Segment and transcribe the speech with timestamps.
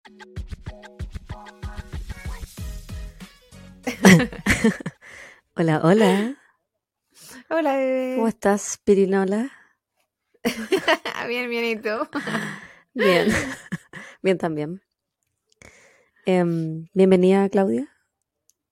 [5.56, 6.36] hola, hola.
[7.50, 8.14] Hola, bebé.
[8.16, 9.50] ¿Cómo estás, Pirinola?
[11.28, 11.90] bien, bien, ¿y tú?
[12.92, 13.28] Bien,
[14.20, 14.82] bien también.
[16.26, 17.88] Em, bienvenida, Claudia,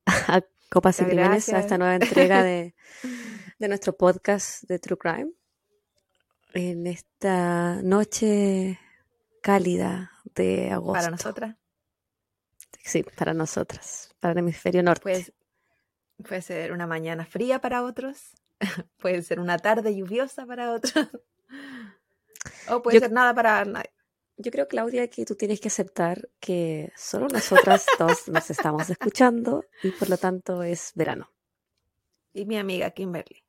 [0.06, 2.74] a Copas y Crímenes, a esta nueva entrega de,
[3.60, 5.30] de nuestro podcast de True Crime.
[6.52, 8.80] En esta noche
[9.40, 10.94] cálida de agosto.
[10.94, 11.56] Para nosotras.
[12.82, 15.02] Sí, para nosotras, para el hemisferio norte.
[15.02, 15.32] Pues,
[16.26, 18.30] puede ser una mañana fría para otros.
[18.96, 20.94] puede ser una tarde lluviosa para otros.
[22.70, 23.90] o puede Yo- ser nada para nadie.
[24.40, 29.64] Yo creo, Claudia, que tú tienes que aceptar que solo nosotras dos nos estamos escuchando
[29.82, 31.30] y por lo tanto es verano.
[32.32, 33.42] Y mi amiga Kimberly.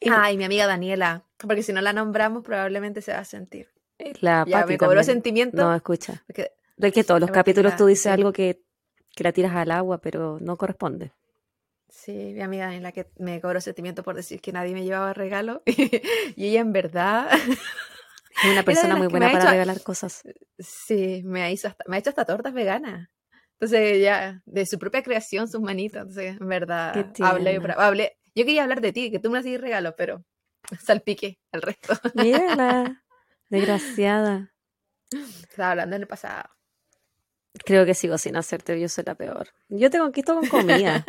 [0.00, 1.24] Y- Ah, y mi amiga Daniela.
[1.36, 3.68] Porque si no la nombramos, probablemente se va a sentir.
[4.20, 5.04] La Ya Pati me cobró también.
[5.04, 5.56] sentimiento.
[5.56, 6.22] No, escucha.
[6.26, 6.52] porque-
[6.92, 8.08] que todos los La capítulos la- tú dices sí.
[8.08, 8.62] algo que,
[9.16, 11.12] que la tiras al agua, pero no corresponde.
[11.88, 15.62] Sí, mi amiga Daniela que me cobró sentimiento por decir que nadie me llevaba regalo.
[16.36, 20.22] y ella en verdad Es una persona muy buena para hecho- regalar cosas.
[20.58, 23.08] Sí, me ha, hizo hasta, me ha hecho hasta tortas veganas.
[23.54, 26.02] Entonces, ya, de su propia creación, sus manitos.
[26.02, 28.18] Entonces, en verdad, hablé, hablé.
[28.36, 30.24] Yo quería hablar de ti, que tú me hacías regalo, pero
[30.80, 31.94] salpique al resto.
[32.14, 33.02] Mírala,
[33.48, 34.52] desgraciada.
[35.10, 36.48] Estaba hablando en el pasado.
[37.64, 39.48] Creo que sigo sin hacerte, yo soy la peor.
[39.68, 41.04] Yo te conquisto con comida.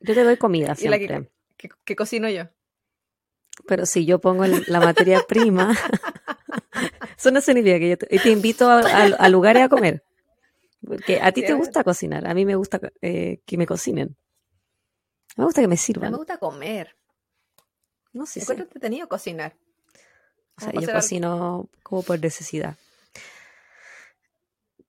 [0.00, 1.32] Yo te doy comida Y la que- siempre.
[1.56, 2.44] ¿Qué, qué cocino yo?
[3.66, 5.76] Pero si yo pongo el- la materia prima,
[7.18, 10.02] eso no significa que yo te, y te invito a, a- a lugares a comer.
[10.86, 14.16] Porque a ti te gusta cocinar, a mí me gusta eh, que me cocinen.
[15.36, 16.12] Me gusta que me No me sirvan.
[16.16, 16.96] gusta comer.
[18.14, 19.54] No sé, encuentro entretenido cocinar.
[20.60, 20.92] O sea, yo algo.
[20.92, 22.76] cocino como por necesidad.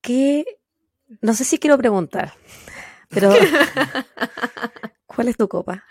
[0.01, 0.45] ¿Qué?
[1.21, 2.33] No sé si quiero preguntar,
[3.09, 3.31] pero
[5.05, 5.85] ¿cuál es tu copa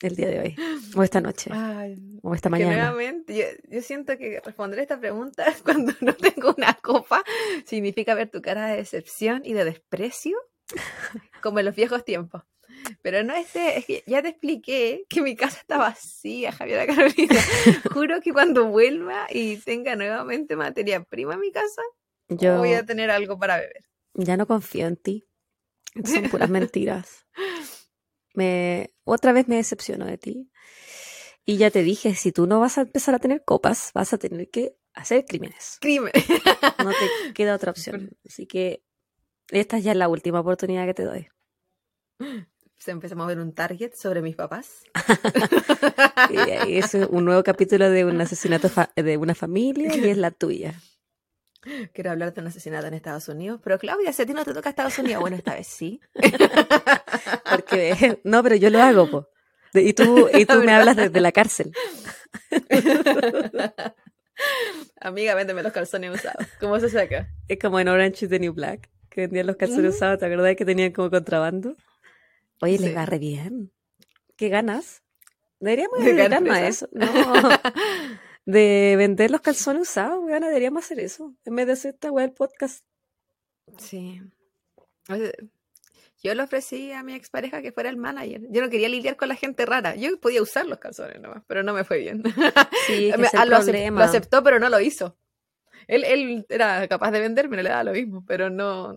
[0.00, 0.56] el día de hoy?
[0.94, 2.72] O esta noche, Ay, o esta mañana.
[2.76, 3.44] nuevamente, yo,
[3.74, 7.24] yo siento que responder esta pregunta cuando no tengo una copa
[7.64, 10.36] significa ver tu cara de decepción y de desprecio,
[11.42, 12.42] como en los viejos tiempos.
[13.02, 17.40] Pero no es, es que ya te expliqué que mi casa está vacía, Javiera Carolina.
[17.92, 21.82] Juro que cuando vuelva y tenga nuevamente materia prima en mi casa,
[22.28, 23.84] Yo voy a tener algo para beber.
[24.14, 25.28] ya no confío en ti.
[26.04, 27.26] Son puras mentiras.
[28.34, 30.50] Me, otra vez me decepciono de ti.
[31.44, 34.18] Y ya te dije, si tú no vas a empezar a tener copas, vas a
[34.18, 35.78] tener que hacer crímenes.
[35.80, 36.12] Crimen.
[36.84, 38.10] No te queda otra opción.
[38.26, 38.82] Así que
[39.50, 41.28] esta ya es la última oportunidad que te doy.
[42.78, 44.84] Se empezamos a ver un target sobre mis papás.
[46.30, 50.74] Y es un nuevo capítulo de un asesinato de una familia y es la tuya.
[51.92, 53.60] Quiero hablar de un asesinato en Estados Unidos.
[53.62, 56.00] Pero Claudia, si a ti no te toca Estados Unidos, bueno, esta vez sí.
[57.50, 59.28] Porque, no, pero yo lo hago, po.
[59.74, 61.72] Y tú, y tú me hablas desde la cárcel.
[65.00, 66.46] Amiga, véndeme los calzones usados.
[66.60, 67.28] ¿Cómo se saca?
[67.48, 69.96] Es como en Orange is the New Black, que vendían los calzones Ujú.
[69.96, 71.74] usados, ¿te acuerdas que tenían como contrabando?
[72.60, 72.94] Oye, les Sí.
[72.94, 73.72] va re bien.
[74.36, 75.02] ¿Qué ganas?
[75.60, 76.88] Deberíamos ¿De qué dedicarnos a eso.
[76.92, 77.06] No,
[78.46, 81.34] de vender los calzones usados, weón, deberíamos hacer eso.
[81.44, 82.84] En vez de hacer esta weá del podcast.
[83.78, 84.20] Sí.
[86.22, 88.42] Yo le ofrecí a mi expareja que fuera el manager.
[88.50, 89.94] Yo no quería lidiar con la gente rara.
[89.96, 92.22] Yo podía usar los calzones nomás, pero no me fue bien.
[92.86, 94.00] Sí, es que ah, lo, problema.
[94.00, 95.16] lo aceptó, pero no lo hizo.
[95.86, 98.94] Él, él era capaz de venderme, no le daba lo mismo, pero no,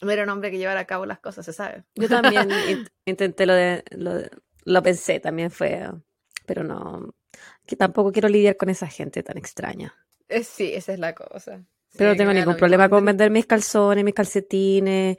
[0.00, 1.84] no era un hombre que llevara a cabo las cosas, se sabe.
[1.94, 4.30] Yo también int- intenté lo de, lo de-
[4.64, 5.88] lo pensé, también fue,
[6.46, 7.14] pero no,
[7.66, 9.94] que tampoco quiero lidiar con esa gente tan extraña.
[10.28, 11.58] Eh, sí, esa es la cosa.
[11.90, 15.16] Sí, Pero no tengo ningún problema con vender mis calzones, mis calcetines,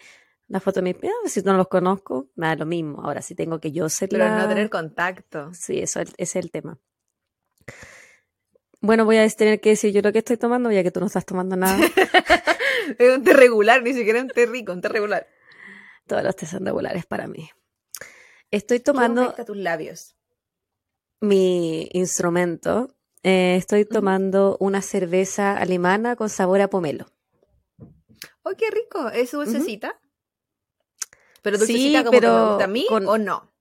[0.47, 1.03] la foto de mis...
[1.03, 3.01] ah, si no los conozco, me da lo mismo.
[3.01, 4.35] Ahora, si tengo que yo ser Pero la...
[4.35, 5.51] no tener contacto.
[5.53, 6.77] Sí, eso es- ese es el tema.
[8.81, 11.07] Bueno, voy a tener que decir yo lo que estoy tomando, ya que tú no
[11.07, 11.77] estás tomando nada.
[12.97, 15.27] Es un té regular, ni siquiera un té rico, un té regular.
[16.07, 17.49] Todos los tés son regulares para mí.
[18.51, 20.15] Estoy ¿Cómo tomando afecta tus labios?
[21.21, 22.95] mi instrumento.
[23.23, 27.05] eh, estoy tomando una cerveza alemana con sabor a pomelo.
[28.43, 29.09] ¡Oh, qué rico!
[29.09, 29.99] ¿Es dulcecita?
[31.41, 33.51] ¿Pero Sí, dulcecita como que pero me gusta a mí con- o no?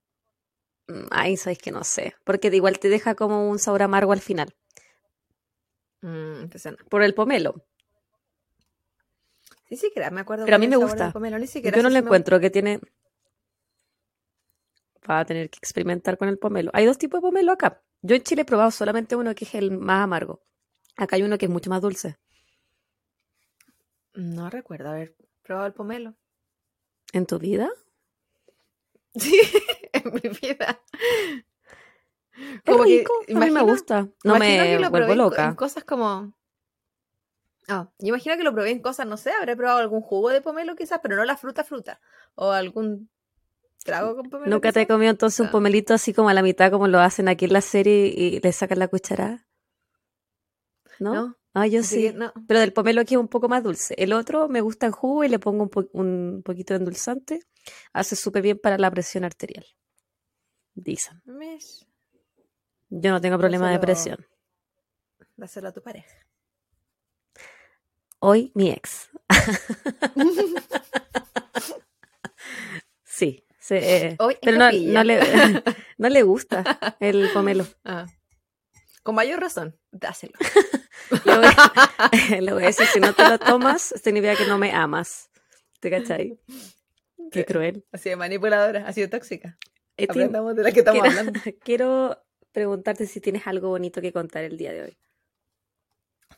[0.86, 2.14] Mm, Ay, sabes que no sé.
[2.24, 4.54] Porque igual te deja como un sabor amargo al final.
[6.02, 6.44] Mm.
[6.88, 7.66] Por el pomelo.
[9.70, 11.12] Ni siquiera me acuerdo Pero a mí me gusta.
[11.12, 12.80] pomelo, ni siquiera Yo no le encuentro que tiene.
[15.08, 16.70] Va a tener que experimentar con el pomelo.
[16.74, 17.82] Hay dos tipos de pomelo acá.
[18.02, 20.42] Yo en Chile he probado solamente uno que es el más amargo.
[20.96, 22.16] Acá hay uno que es mucho más dulce.
[24.14, 26.14] No recuerdo haber probado el pomelo.
[27.12, 27.68] ¿En tu vida?
[29.18, 29.40] Sí,
[29.94, 30.80] en mi vida.
[32.36, 34.08] Es Como que rico, a mí me gusta.
[34.22, 35.46] No me vuelvo loca.
[35.46, 36.37] En cosas como.
[37.68, 40.40] Ah, yo imagino que lo probé en cosas, no sé, habré probado algún jugo de
[40.40, 42.00] pomelo quizás, pero no la fruta fruta.
[42.34, 43.10] O algún
[43.84, 44.50] trago con pomelo.
[44.50, 45.52] ¿Nunca te he comido entonces un No.
[45.52, 48.52] pomelito así como a la mitad como lo hacen aquí en la serie y le
[48.52, 49.46] sacan la cucharada?
[50.98, 51.14] ¿No?
[51.14, 52.14] No, Ah, yo así sí.
[52.14, 52.32] no.
[52.46, 53.94] Pero del pomelo aquí es un poco más dulce.
[53.98, 57.40] El otro me gusta en jugo y le pongo un, po- un poquito de endulzante.
[57.92, 59.64] Hace súper bien para la presión arterial.
[60.74, 61.20] Dicen.
[62.90, 64.26] Yo no tengo problema de presión.
[65.36, 66.14] Dáselo a tu pareja.
[68.20, 69.08] Hoy mi ex.
[73.04, 73.44] Sí.
[73.58, 75.20] se- eh, pero no, no le,
[75.98, 77.66] no le gusta el pomelo.
[77.84, 78.06] Ah.
[79.02, 80.32] Con mayor razón, dáselo.
[81.24, 84.72] Le voy, le voy a decir, si no te lo tomas, significa que no me
[84.72, 85.30] amas.
[85.80, 86.38] ¿Te cachai?
[87.32, 87.82] Qué cruel.
[87.92, 89.56] Así de manipuladora, así de tóxica.
[89.96, 91.40] Aprendamos de la que estamos quiero, hablando.
[91.64, 92.22] quiero
[92.52, 94.98] preguntarte si tienes algo bonito que contar el día de hoy.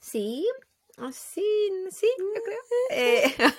[0.01, 0.47] Sí,
[1.13, 1.45] sí,
[1.91, 2.59] sí, yo creo.
[2.91, 3.25] Eh,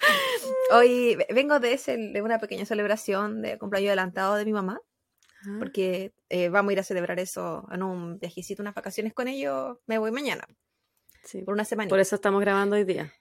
[0.72, 4.80] hoy ve- vengo de, ese, de una pequeña celebración de cumpleaños adelantado de mi mamá,
[5.58, 9.78] porque eh, vamos a ir a celebrar eso en un viajecito, unas vacaciones con ellos.
[9.86, 10.46] Me voy mañana,
[11.24, 11.42] Sí.
[11.42, 11.88] por una semana.
[11.88, 13.12] Por eso estamos grabando hoy día.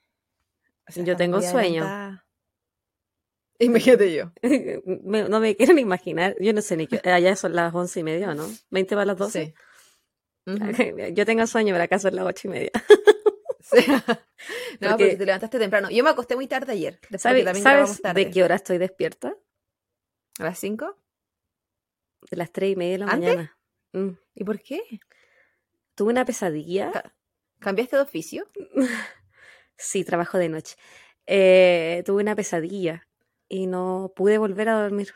[0.96, 1.86] yo tengo sueño.
[3.60, 4.32] Imagínate yo.
[5.04, 6.36] Me- no me quiero ni imaginar.
[6.42, 7.00] Yo no sé ni qué.
[7.10, 8.48] Allá son las once y media, ¿o ¿no?
[8.72, 9.54] ¿20 para las 12?
[10.48, 11.14] Sí.
[11.14, 12.72] Yo tengo sueño, pero acá son las ocho y media.
[13.72, 13.78] Sí.
[13.90, 15.90] no, Porque- porque te levantaste temprano.
[15.90, 17.00] Yo me acosté muy tarde ayer.
[17.18, 18.26] ¿Sabes, también ¿sabes tarde.
[18.26, 19.36] de qué hora estoy despierta?
[20.40, 20.98] ¿A las 5?
[22.30, 23.30] De las tres y media de la ¿Antes?
[23.36, 23.58] mañana.
[23.94, 24.10] Mm.
[24.36, 24.82] ¿Y por qué?
[25.96, 26.92] Tuve una pesadilla.
[26.92, 27.16] Ca-
[27.60, 28.48] ¿Cambiaste de oficio?
[29.78, 30.78] Sí, trabajo de noche.
[31.28, 33.10] Eh, tuve una pesadilla
[33.50, 35.14] y no pude volver a dormir.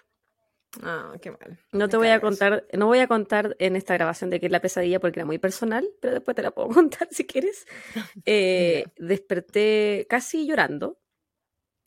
[0.83, 1.57] Ah, qué mal.
[1.71, 4.51] No te voy a contar, no voy a contar en esta grabación de qué es
[4.51, 7.65] la pesadilla porque era muy personal, pero después te la puedo contar si quieres.
[8.25, 10.99] Eh, desperté casi llorando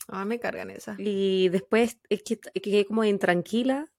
[0.09, 0.99] Ah, me cargan esas.
[0.99, 3.89] y después es que es que quedé como intranquila.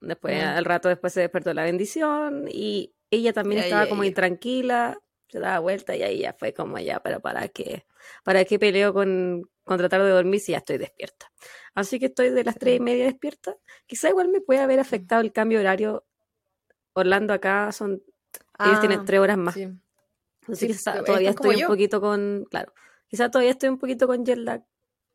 [0.00, 0.56] Después, Mm.
[0.56, 4.08] al rato después se despertó la bendición y ella también Ay, estaba ay, como ay.
[4.08, 4.98] intranquila,
[5.28, 7.84] se daba vuelta y ahí ya fue como ya, pero ¿para qué?
[8.24, 11.30] ¿Para qué peleo con, con tratar de dormir si ya estoy despierta?
[11.74, 13.56] Así que estoy de las tres y media despierta.
[13.86, 16.04] Quizá igual me puede haber afectado el cambio de horario.
[16.94, 18.02] Orlando acá son,
[18.58, 19.54] ellos tienen Ah, tres horas más.
[19.54, 19.68] sí.
[20.48, 21.66] Así Sí, que todavía estoy un yo.
[21.68, 22.74] poquito con, claro,
[23.08, 24.62] quizá todavía estoy un poquito con jet lag,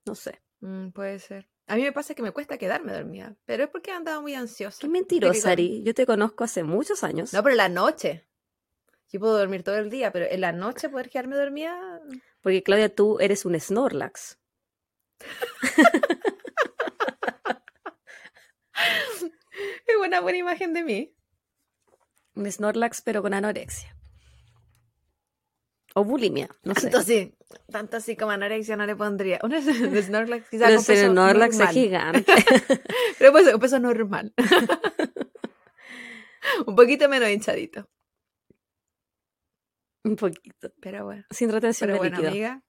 [0.06, 0.42] no sé.
[0.62, 1.50] Mm, puede ser.
[1.68, 4.34] A mí me pasa que me cuesta quedarme dormida, pero es porque he andado muy
[4.36, 4.80] ansiosa.
[4.82, 5.84] Qué mentirosa, Ari.
[5.84, 7.34] Yo te conozco hace muchos años.
[7.34, 8.26] No, pero la noche.
[9.12, 12.01] Yo puedo dormir todo el día, pero en la noche poder quedarme dormida.
[12.42, 14.38] Porque Claudia, tú eres un Snorlax.
[19.88, 21.15] Es una buena imagen de mí.
[22.36, 23.95] Un Snorlax, pero con anorexia.
[25.95, 26.81] O bulimia, no sé.
[26.81, 27.36] Tanto así,
[27.71, 29.39] tanto así como anorexia no le pondría.
[29.42, 29.51] Un
[30.03, 31.74] Snorlax quizás Pero con peso Snorlax es normal.
[31.74, 32.33] gigante.
[33.18, 34.33] Pero pues un peso normal.
[36.68, 37.89] un poquito menos hinchadito.
[40.07, 40.71] Un poquito.
[40.81, 41.24] Pero bueno.
[41.31, 42.31] Sin retención Pero de bueno, líquido.
[42.31, 42.63] amiga.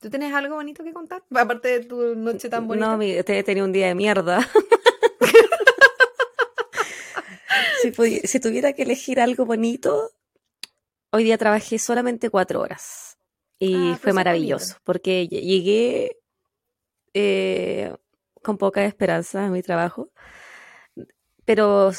[0.00, 1.24] ¿Tú tienes algo bonito que contar?
[1.34, 2.86] Aparte de tu noche tan bonita.
[2.86, 4.46] No, mi- te he tenido un día de mierda.
[8.24, 10.10] si, tuviera que elegir algo bonito,
[11.10, 13.18] hoy día trabajé solamente cuatro horas.
[13.60, 16.20] Y Ah, fue maravilloso, porque lle- llegué
[17.14, 17.92] eh,
[18.42, 20.12] con poca esperanza a mi trabajo.
[21.44, 21.90] Pero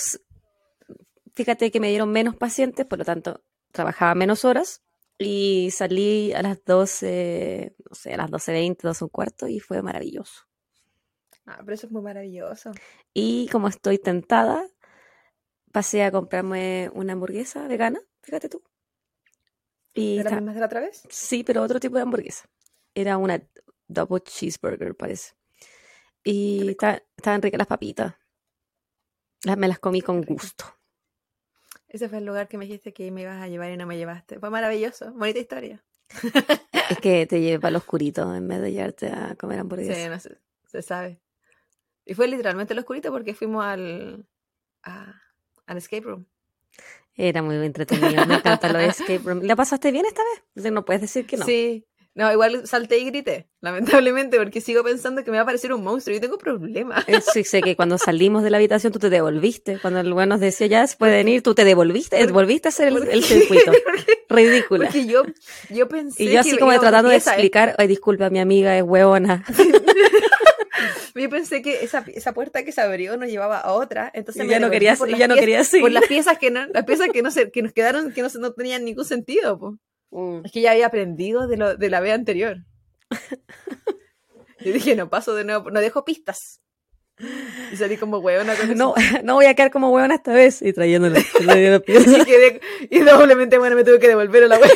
[1.36, 4.82] fíjate que me dieron menos pacientes, por lo tanto, trabajaba menos horas.
[5.18, 9.82] Y salí a las 12, no sé, a las 12.20, 12 un cuarto, y fue
[9.82, 10.46] maravilloso.
[11.46, 12.72] Ah, pero eso es muy maravilloso.
[13.14, 14.66] Y como estoy tentada,
[15.72, 18.64] pasé a comprarme una hamburguesa vegana, fíjate tú.
[19.94, 21.04] Y ¿De la misma de la otra vez?
[21.10, 22.50] sí, pero otro tipo de hamburguesa.
[22.94, 23.42] Era una
[23.88, 25.34] double cheeseburger, parece.
[26.24, 28.16] Y estaban ricas las papitas.
[29.44, 30.79] Las, me las comí con gusto.
[31.90, 33.98] Ese fue el lugar que me dijiste que me ibas a llevar y no me
[33.98, 34.40] llevaste.
[34.40, 35.12] Fue maravilloso.
[35.14, 35.84] Bonita historia.
[36.90, 40.10] Es que te llevé para lo oscurito en vez de llevarte a comer Sí, hamburguesa.
[40.10, 40.38] no sé.
[40.68, 41.20] Se sabe.
[42.06, 44.26] Y fue literalmente lo oscurito porque fuimos al,
[44.84, 45.20] a-
[45.66, 46.26] al escape room.
[47.16, 48.26] Era muy entretenido.
[48.28, 49.42] Me encantan los escape room.
[49.44, 50.22] ¿La pasaste bien esta
[50.56, 50.72] vez?
[50.72, 51.46] No puedes decir que no.
[51.46, 51.86] Sí.
[52.20, 55.82] No, igual salté y grité, lamentablemente, porque sigo pensando que me va a parecer un
[55.86, 57.06] monstruo y tengo problemas.
[57.08, 59.80] Eh, Sí, sé que cuando salimos de la habitación tú te devolviste.
[59.82, 62.90] Cuando el weón nos decía ya se pueden ir, tú te devolviste, volviste a hacer
[62.90, 63.72] el, el circuito.
[64.30, 64.88] Ridícula.
[64.88, 65.24] Porque yo,
[65.70, 68.84] yo pensé Y yo así que como tratando de explicar, ay, disculpa, mi amiga es
[68.84, 69.46] hueona.
[71.16, 74.48] Yo pensé que esa, esa puerta que se abrió nos llevaba a otra, entonces Y
[74.48, 75.84] me ya no devolví querías- por ya no piezas- querías seguir.
[75.84, 78.30] Por las piezas que no, las piezas que no se, que nos quedaron, que no,
[78.40, 79.78] no tenían ningún sentido, po.
[80.44, 82.58] Es que ya había aprendido de, lo, de la vez anterior.
[84.60, 86.62] Yo dije, no paso de nuevo, no dejo pistas.
[87.72, 89.18] Y salí como huevona con No, eso.
[89.24, 90.62] no voy a quedar como hueona esta vez.
[90.62, 91.20] Y trayéndolo.
[91.38, 91.84] trayéndolo.
[91.88, 91.94] Y
[92.26, 94.72] quedé, y doblemente bueno, me tuve que devolver a la wea.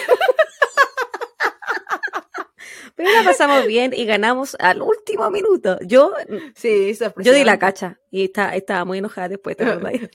[3.04, 5.78] Pero la pasamos bien y ganamos al último minuto.
[5.86, 6.14] Yo,
[6.56, 9.56] Sí, yo di la cacha y está- estaba muy enojada después.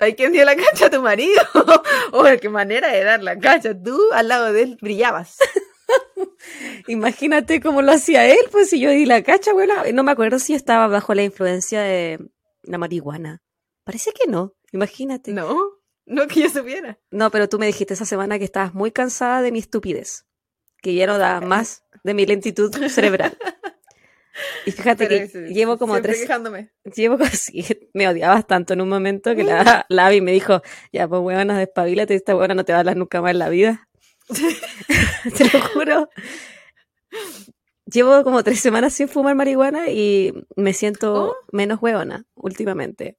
[0.00, 1.40] Hay quien dio la cacha a tu marido.
[2.12, 3.75] Oh, qué manera de dar la cacha.
[3.80, 5.37] Tú al lado de él brillabas.
[6.87, 9.85] Imagínate cómo lo hacía él, pues si yo di la cacha, abuela.
[9.92, 12.18] No me acuerdo si estaba bajo la influencia de
[12.62, 13.42] la marihuana.
[13.85, 15.33] Parece que no, imagínate.
[15.33, 15.49] No.
[15.52, 15.71] No,
[16.07, 16.99] no que yo supiera.
[17.30, 20.26] pero tú me dijiste esa semana que estabas muy cansada de mi estupidez,
[20.82, 23.37] que ya no da más de mi lentitud cerebral.
[24.66, 26.70] Y fíjate Pero que llevo como tres, quejándome.
[26.94, 31.08] llevo casi, me odiabas tanto en un momento que la, la Abby me dijo, ya
[31.08, 33.88] pues huevona, despabilate, esta huevona no te va a hablar nunca más en la vida.
[35.37, 36.08] Te lo juro.
[37.87, 41.37] Llevo como tres semanas sin fumar marihuana y me siento Oh.
[41.50, 43.16] menos huevona últimamente.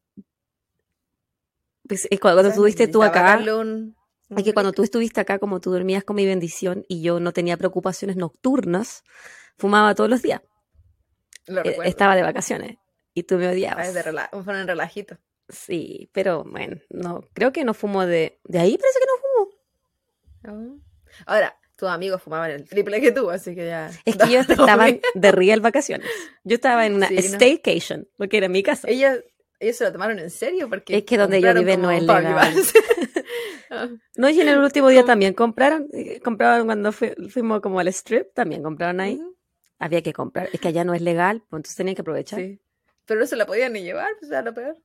[1.88, 3.96] Pues, es cuando O sea, estuviste tú acá, un
[4.38, 7.32] es que cuando tú estuviste acá, como tú dormías con mi bendición y yo no
[7.34, 9.04] tenía preocupaciones nocturnas,
[9.58, 10.42] fumaba todos los días.
[11.48, 11.78] Lo Eh.
[11.86, 12.78] Estaba de vacaciones
[13.14, 13.94] y tú me odiabas.
[13.94, 15.18] de rela- un en relajito.
[15.48, 18.40] Sí, pero bueno, no, creo que no fumo de...
[18.44, 20.78] De ahí parece que no fumo.
[20.78, 20.84] Ah.
[21.26, 23.90] Ahora, tus amigos fumaban el triple que tú, así que ya.
[24.06, 26.08] Es que ellos No, estaban de real vacaciones.
[26.44, 27.20] Yo estaba en una Sí, ¿no?
[27.22, 28.88] staycation, porque era mi casa.
[28.90, 29.18] Ellos,
[29.60, 30.98] ellos se lo tomaron en serio porque.
[30.98, 32.54] Es que donde compraron viven no es legal.
[33.72, 37.80] Ah, No, y en el último día también compraron, eh, compraron cuando fui- fuimos como
[37.80, 39.22] al strip, también compraron ahí.
[39.78, 42.39] Había que comprar, es que allá no es legal, pues entonces tenían que aprovechar.
[42.39, 42.60] Sí.
[43.06, 44.75] Pero no se la podían ni llevar, pues era lo peor.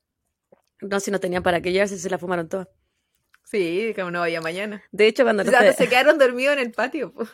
[0.83, 2.69] No, si no tenían para qué llevarse, se la fumaron todas.
[3.45, 4.83] Sí, como no vaya mañana.
[4.93, 7.13] De hecho, cuando O sea, se quedaron dormidos en el patio.
[7.15, 7.31] pues.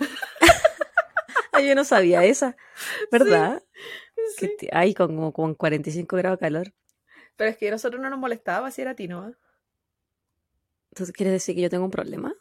[1.52, 2.56] Ay, yo no sabía esa,
[3.10, 3.60] ¿verdad?
[4.36, 4.54] Sí.
[4.56, 6.72] te- Ay, con, con 45 grados de calor.
[7.40, 9.34] Pero es que a nosotros no nos molestaba si era a ti, ¿no?
[10.90, 12.34] Entonces, ¿quieres decir que yo tengo un problema?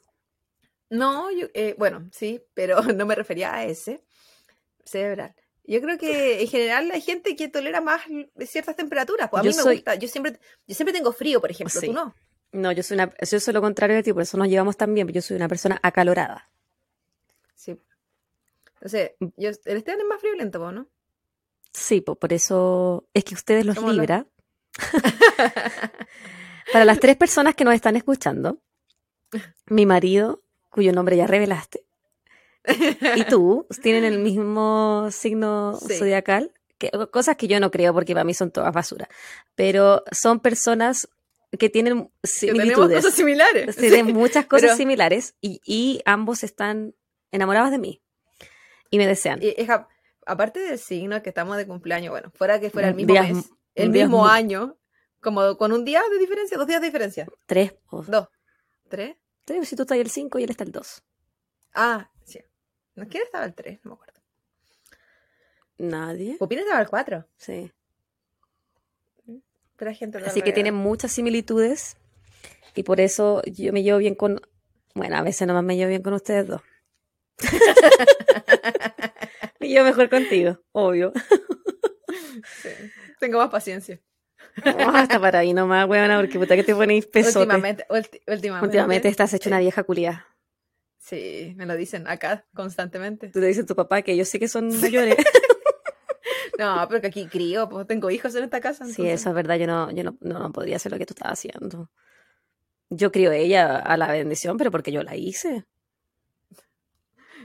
[0.90, 4.04] No, yo, eh, bueno, sí, pero no me refería a ese
[4.84, 5.34] cerebral.
[5.64, 8.02] Yo creo que en general hay gente que tolera más
[8.46, 9.30] ciertas temperaturas.
[9.30, 9.96] Pues a Yo mí me soy- gusta.
[9.96, 10.38] Yo siempre,
[10.68, 11.80] yo siempre tengo frío, por ejemplo.
[11.80, 11.88] Sí.
[11.88, 12.14] Tú no.
[12.52, 14.94] No, yo soy una, yo soy lo contrario de ti, por eso nos llevamos tan
[14.94, 16.50] bien, yo soy una persona acalorada.
[17.56, 17.80] Sí.
[18.74, 20.90] Entonces, yo, el Esteban es más friolento, ¿no?
[21.72, 24.26] Sí, po- por eso es que ustedes los ¿Cómo lo- libra.
[26.72, 28.60] Para las tres personas que nos están escuchando,
[29.68, 31.84] mi marido, cuyo nombre ya revelaste,
[33.16, 35.96] y tú tienen el mismo signo Sí.
[35.98, 39.10] zodiacal, que, cosas que yo no creo porque para mí son todas basura,
[39.56, 41.10] pero son personas
[41.58, 43.76] que tienen Que tenemos similitudes, cosas similares.
[43.76, 46.94] tienen muchas cosas Pero- similares y, y ambos están
[47.32, 48.02] enamorados de mí
[48.92, 49.40] y me desean.
[49.42, 49.88] Y es a-
[50.28, 53.50] aparte del signo que estamos de cumpleaños, bueno, fuera que fuera el mismo Días- mes,
[53.76, 54.78] el mismo año,
[55.20, 57.28] como con un día de diferencia, dos días de diferencia.
[57.46, 58.28] Tres, o Dos,
[58.88, 59.16] tres.
[59.46, 61.04] tres, si tú estás el 5 y él está el 2.
[61.74, 62.40] Ah, sí.
[62.96, 63.80] ¿No quién estaba el tres?
[63.84, 64.20] No me acuerdo.
[65.78, 66.36] Nadie.
[66.38, 67.26] Pupín estaba el cuatro.
[67.38, 67.72] Sí.
[69.78, 71.96] Pero gente Así que tienen muchas similitudes
[72.76, 74.42] y por eso yo me llevo bien con...
[74.94, 76.62] Bueno, a veces nomás me llevo bien con ustedes dos.
[79.62, 81.14] me llevo mejor contigo, obvio.
[82.62, 82.70] Sí.
[83.20, 84.00] Tengo más paciencia.
[84.66, 87.40] Oh, hasta para ahí nomás, weona, porque puta que te ponéis pesote.
[87.40, 88.66] Últimamente, ulti- últimamente.
[88.66, 90.26] Últimamente estás hecho una vieja culia.
[90.98, 93.28] Sí, me lo dicen acá constantemente.
[93.30, 95.16] Tú te dices a tu papá que yo sé que son mayores.
[96.58, 98.86] No, pero que aquí crío, pues tengo hijos en esta casa.
[98.86, 101.14] Sí, eso es verdad, yo no, yo no, no, no podría hacer lo que tú
[101.14, 101.90] estabas haciendo.
[102.90, 105.66] Yo crío ella a la bendición, pero porque yo la hice.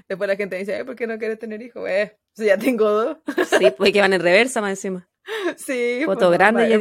[0.09, 1.89] Después la gente dice, "Ay, ¿por qué no quieres tener hijos?
[1.89, 3.19] Eh, si ya tengo dos.
[3.59, 5.09] Sí, pues que van en reversa más encima.
[5.57, 6.03] sí.
[6.05, 6.73] Foto pues, grande y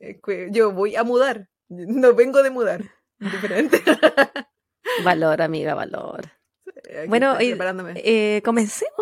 [0.00, 0.20] eh,
[0.50, 1.48] Yo voy a mudar.
[1.68, 2.82] No vengo de mudar.
[3.18, 3.82] Diferente.
[5.04, 6.30] Valor, amiga, valor.
[6.66, 7.36] Aquí Bueno.
[7.38, 8.94] Eh, comencemos.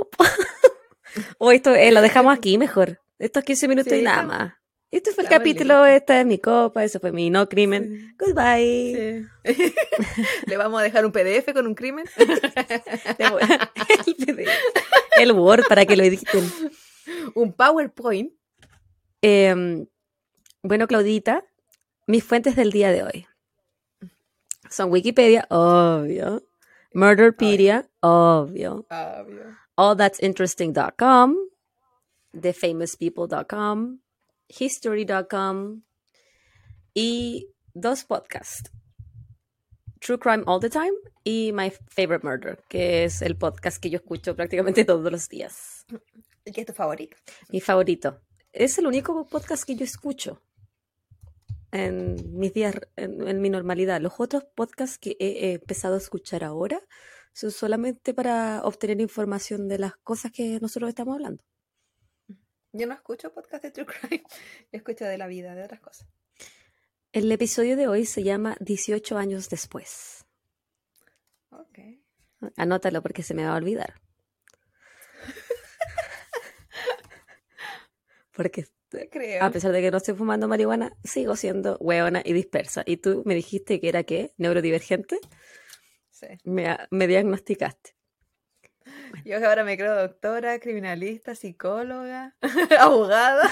[1.39, 3.01] o esto eh, lo dejamos aquí mejor.
[3.19, 4.53] Estos 15 minutos Sí, y nada más.
[4.91, 8.15] Este fue el capítulo, esta es mi copa, ese fue mi no crimen.
[8.19, 9.27] Goodbye.
[9.45, 9.75] Sí.
[10.47, 12.07] Le vamos a dejar un PDF con un crimen.
[12.17, 12.87] El PDF.
[15.17, 16.51] el Word para que lo editen.
[17.35, 18.33] Un PowerPoint.
[19.23, 19.87] Em,
[20.63, 21.45] bueno, Claudita,
[22.07, 23.27] mis fuentes del día de hoy
[24.71, 26.43] son Wikipedia, obvio.
[26.95, 28.87] Murderpedia, obvio.
[28.91, 29.57] Obvio.
[29.77, 31.37] allthat'sinteresting.com,
[32.41, 33.99] thefamouspeople.com,
[34.49, 35.83] history.com
[36.95, 38.71] y dos podcasts.
[40.01, 40.93] True Crime All the Time
[41.25, 45.85] y My Favorite Murder, que es el podcast que yo escucho prácticamente todos los días.
[46.45, 47.17] ¿Y qué es tu favorito?
[47.51, 48.21] Mi favorito.
[48.57, 50.41] Es el único podcast que yo escucho
[51.73, 54.01] en mis días, en, en mi normalidad.
[54.01, 56.81] Los otros podcasts que he, he empezado a escuchar ahora
[57.35, 61.45] son solamente para obtener información de las cosas que nosotros estamos hablando.
[62.73, 64.25] Yo no escucho podcast de True Crime.
[64.73, 66.09] Yo escucho de la vida, de otras cosas.
[67.13, 70.25] El episodio de hoy se llama 18 años después.
[71.51, 71.79] Ok.
[72.57, 74.06] Anótalo porque se me va a olvidar.
[78.37, 78.67] Porque
[79.11, 79.43] creo.
[79.43, 82.83] a pesar de que no estoy fumando marihuana, sigo siendo hueona y dispersa.
[82.87, 85.19] Y tú me dijiste que era qué, neurodivergente.
[86.11, 86.27] Sí.
[86.45, 87.97] Me, me diagnosticaste.
[89.25, 92.37] Yo que ahora me creo doctora, criminalista, psicóloga,
[92.79, 93.49] abogada.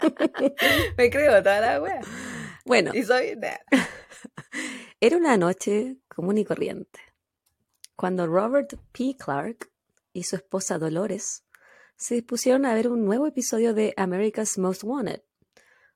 [0.96, 2.00] me creo toda la wea.
[2.64, 3.34] Bueno, Y soy.
[3.36, 3.56] nah.
[5.00, 7.00] Era una noche común y corriente,
[7.96, 9.16] cuando Robert P.
[9.18, 9.70] Clark
[10.12, 11.44] y su esposa Dolores
[11.98, 15.22] se dispusieron a ver un nuevo episodio de America's Most Wanted,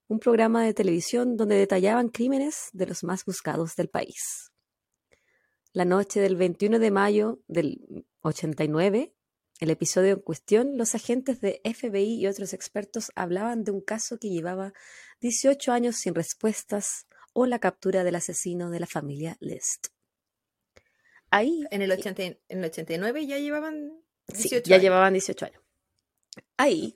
[0.08, 4.50] un programa de televisión donde detallaban crímenes de los más buscados del país.
[5.72, 9.14] La noche del 21 de mayo del 89,
[9.60, 14.18] el episodio en cuestión, los agentes de FBI y otros expertos hablaban de un caso
[14.18, 14.72] que llevaba
[15.20, 19.86] 18 años sin respuestas o la captura del asesino de la familia List.
[21.30, 24.82] Ahí, En el, 80 y- en el 89 ya llevaban sí, 18 ya años.
[24.82, 25.61] llevaban 18 años.
[26.56, 26.94] Ahí,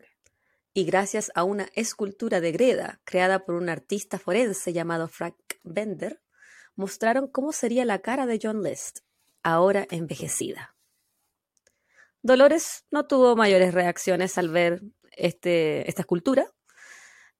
[0.73, 6.23] y gracias a una escultura de greda creada por un artista forense llamado Frank Bender,
[6.75, 9.00] mostraron cómo sería la cara de John List,
[9.43, 10.76] ahora envejecida.
[12.23, 16.52] Dolores no tuvo mayores reacciones al ver este, esta escultura,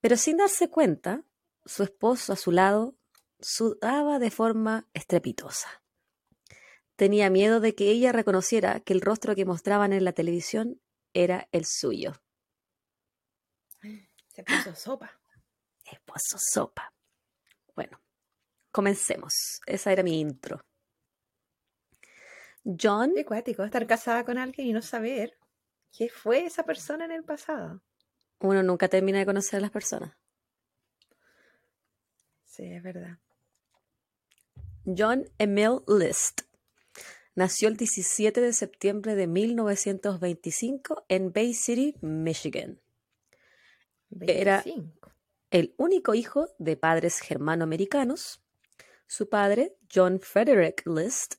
[0.01, 1.23] pero sin darse cuenta,
[1.65, 2.95] su esposo a su lado
[3.39, 5.83] sudaba de forma estrepitosa.
[6.95, 10.81] Tenía miedo de que ella reconociera que el rostro que mostraban en la televisión
[11.13, 12.13] era el suyo.
[14.27, 15.19] Se puso sopa.
[15.85, 16.93] Esposo sopa.
[17.75, 17.99] Bueno,
[18.71, 19.33] comencemos.
[19.65, 20.61] Esa era mi intro.
[22.63, 25.37] John, Qué cuático estar casada con alguien y no saber
[25.91, 27.81] qué fue esa persona en el pasado.
[28.39, 30.17] uno nunca termina de conocer a las personas.
[32.43, 33.17] Sí, es verdad.
[34.85, 36.41] John Emil List
[37.37, 42.81] nació el 17 de septiembre de 1925 en Bay City, Michigan.
[44.21, 45.11] Era- 25.
[45.51, 48.41] el único hijo de padres germanoamericanos.
[49.05, 51.35] Su padre, John Frederick List,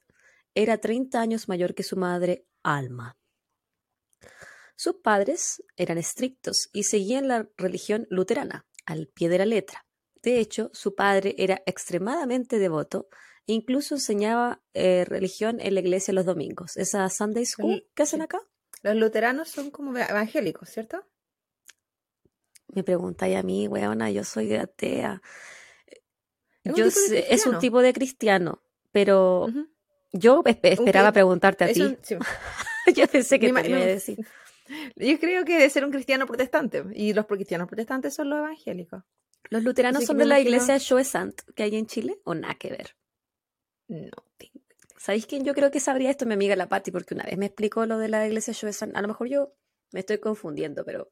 [0.55, 3.19] era 30 años mayor que su madre, Alma.
[4.77, 9.85] Sus padres eran estrictos y seguían la religión luterana al pie de la letra.
[10.23, 13.09] De hecho, su padre era extremadamente devoto
[13.49, 16.77] incluso enseñaba eh, religión en la iglesia los domingos.
[16.77, 18.39] Esa Sunday School que hacen acá.
[18.83, 21.05] Los luteranos son como evangélicos, ¿cierto?
[22.69, 25.23] Me preguntáis a mí, weona, yo soy atea.
[26.63, 27.59] Es un Yo tipo de sé- es un cristiano.
[27.59, 29.49] tipo de cristiano, pero
[30.13, 31.81] yo espe- esperaba preguntarte a ti.
[31.83, 32.17] un- sí.
[32.95, 34.19] yo pensé que Me te iba a decir.
[34.97, 36.85] Yo creo que debe ser un cristiano protestante.
[36.95, 39.03] Y los cristianos protestantes son los evangélicos.
[39.49, 42.55] ¿Los luteranos son de la imagino- iglesia Shoe Sant que hay en Chile o nada
[42.55, 42.95] que ver?
[43.89, 44.11] No.
[44.37, 44.61] tengo-
[44.97, 46.27] ¿Sabéis quién yo creo que sabría esto?
[46.27, 48.97] Mi amiga la Patti, porque una vez me explicó lo de la iglesia Shoe Sant.
[48.97, 49.55] A lo mejor yo
[49.93, 51.11] me estoy confundiendo, pero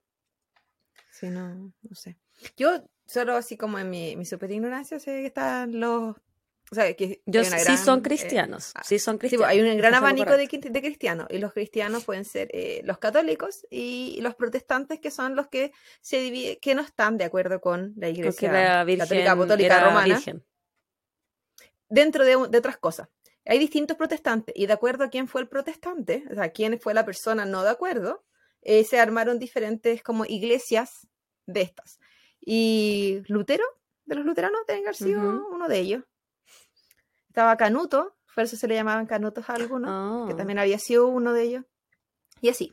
[1.10, 2.18] Sí, no, no sé.
[2.56, 6.14] Yo solo así como en mi, mi super ignorancia sé que están los...
[6.70, 8.72] O sea, que yo hay una sí gran, son eh, cristianos.
[8.74, 9.46] ah, sí son cristianos.
[9.46, 12.98] pues, hay un gran abanico de, de cristianos y los cristianos pueden ser eh, los
[12.98, 17.60] católicos y los protestantes que son los que se divide- que no están de acuerdo
[17.60, 20.44] con la iglesia la Virgen católica apostólica romana virgen.
[21.88, 23.08] Dentro de, de otras cosas.
[23.44, 26.94] Hay distintos protestantes y de acuerdo a quién fue el protestante, o sea, quién fue
[26.94, 28.24] la persona no de acuerdo,
[28.62, 31.06] eh, se armaron diferentes como iglesias
[31.46, 32.00] de estas.
[32.40, 33.64] Y Lutero,
[34.04, 35.20] de los luteranos, deben haber sido
[35.52, 36.04] uno de ellos.
[37.28, 40.36] Estaba Canuto, por eso se le llamaban Canutos a algunos, que Ah.
[40.36, 41.64] también había sido uno de ellos.
[42.40, 42.72] Y así.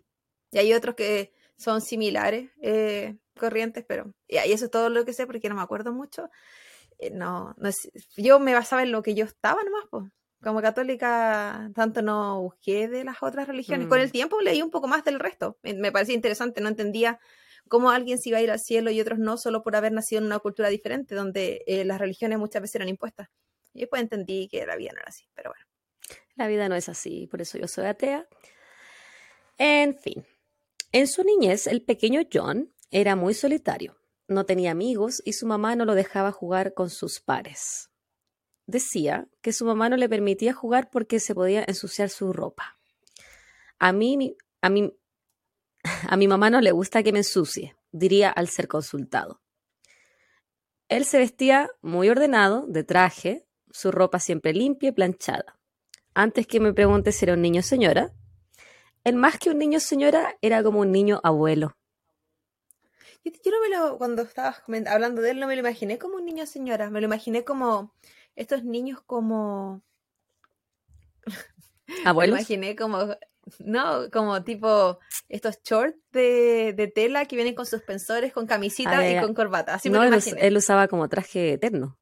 [0.51, 5.13] Y hay otros que son similares, eh, corrientes, pero y eso es todo lo que
[5.13, 6.29] sé porque no me acuerdo mucho.
[7.07, 10.05] Eh, no, no es- yo me basaba en lo que yo estaba nomás, pues.
[10.41, 13.87] como católica tanto no busqué de las otras religiones.
[13.87, 14.01] Con Mm.
[14.01, 15.57] el tiempo leí un poco más del resto.
[15.63, 17.17] Me, me parecía interesante, no entendía
[17.69, 20.19] cómo alguien se iba a ir al cielo y otros no, solo por haber nacido
[20.19, 23.29] en una cultura diferente, donde eh, las religiones muchas veces eran impuestas.
[23.73, 25.65] Y después entendí que la vida no era así, pero bueno.
[26.35, 28.27] La vida no es así, por eso yo soy atea.
[29.57, 30.25] En fin,
[30.91, 33.95] en su niñez el pequeño John era muy solitario,
[34.27, 37.89] no tenía amigos y su mamá no lo dejaba jugar con sus pares.
[38.65, 42.77] Decía que su mamá no le permitía jugar porque se podía ensuciar su ropa.
[43.79, 44.93] A mí, a mí,
[46.09, 49.41] a mi mamá no le gusta que me ensucie, diría al ser consultado.
[50.87, 55.59] Él se vestía muy ordenado, de traje, su ropa siempre limpia y planchada.
[56.13, 58.13] Antes que me pregunte si era un niño señora,
[59.03, 61.75] él más que un niño señora era como un niño abuelo.
[63.23, 66.15] Yo, yo no me lo, cuando estabas hablando de él, no me lo imaginé como
[66.15, 67.93] un niño señora, me lo imaginé como
[68.35, 69.81] estos niños como
[71.87, 72.39] Me lo ¿Abuelos?
[72.39, 73.15] imaginé como,
[73.59, 79.09] no, como tipo estos shorts de, de tela que vienen con suspensores, con camisita Ah,
[79.09, 79.73] y con corbata.
[79.75, 80.47] Así me No, lo él, us- imaginé.
[80.47, 81.97] él usaba como traje eterno.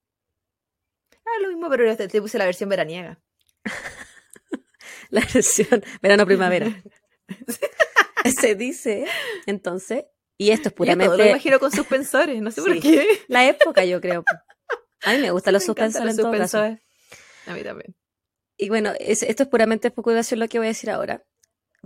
[1.26, 3.20] Ah, lo mismo, pero yo te, te puse la versión veraniega.
[5.10, 6.84] La versión verano-primavera.
[8.40, 9.06] Se dice,
[9.46, 10.06] entonces,
[10.44, 12.80] y esto es Yo todo lo puramente imagino con suspensores, no sé por Sí.
[12.82, 13.08] qué.
[13.28, 14.24] la época, yo creo.
[15.04, 16.58] A mí me gustan los Me suspensores los en todo caso.
[16.58, 16.80] suspensores.
[17.48, 17.96] A mí también.
[18.58, 21.24] Y bueno, es- esto es puramente especulación lo que voy a decir ahora.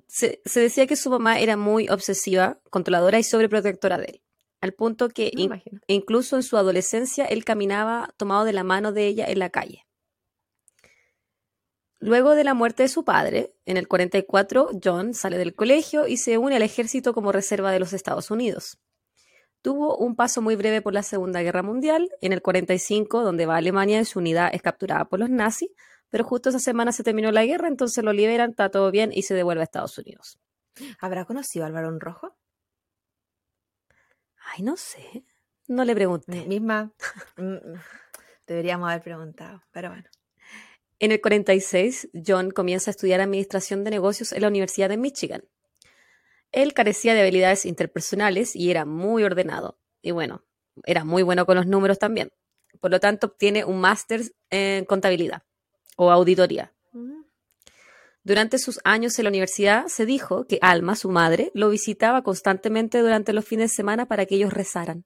[0.08, 4.22] Se, se decía que su mamá era muy obsesiva, controladora y sobreprotectora de él,
[4.62, 9.08] al punto que in- incluso en su adolescencia él caminaba tomado de la mano de
[9.08, 9.85] ella en la calle.
[12.06, 16.18] Luego de la muerte de su padre, en el 44, John sale del colegio y
[16.18, 18.78] se une al ejército como reserva de los Estados Unidos.
[19.62, 23.56] Tuvo un paso muy breve por la Segunda Guerra Mundial, en el 45, donde va
[23.56, 25.70] a Alemania y su unidad es capturada por los nazis,
[26.12, 29.24] pero justo esa semana se terminó la guerra, entonces lo liberan, está todo bien y
[29.24, 30.38] se devuelve a Estados Unidos.
[31.00, 32.38] ¿Habrá conocido al varón rojo?
[34.54, 35.26] Ay, no sé,
[35.68, 36.32] no le pregunté.
[36.32, 36.92] Mi- Misma.
[37.38, 37.56] mm,
[38.46, 40.08] Deberíamos haber preguntado, pero bueno.
[41.06, 45.44] En el 46, John comienza a estudiar administración de negocios en la Universidad de Michigan.
[46.52, 49.78] Él carecía de habilidades interpersonales y era muy ordenado.
[50.02, 50.44] Y bueno,
[50.84, 52.32] era muy bueno con los números también.
[52.82, 55.44] Por lo tanto, obtiene un máster en contabilidad
[55.96, 56.74] o auditoría.
[58.24, 62.98] Durante sus años en la universidad se dijo que Alma, su madre, lo visitaba constantemente
[62.98, 65.06] durante los fines de semana para que ellos rezaran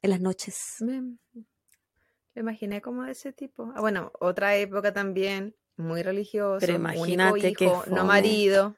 [0.00, 0.76] en las noches.
[2.38, 3.72] Me, imaginé como de ese tipo.
[3.74, 6.58] Ah, bueno, otra época también, muy religioso.
[6.60, 8.76] Pero imagínate hijo, no marido.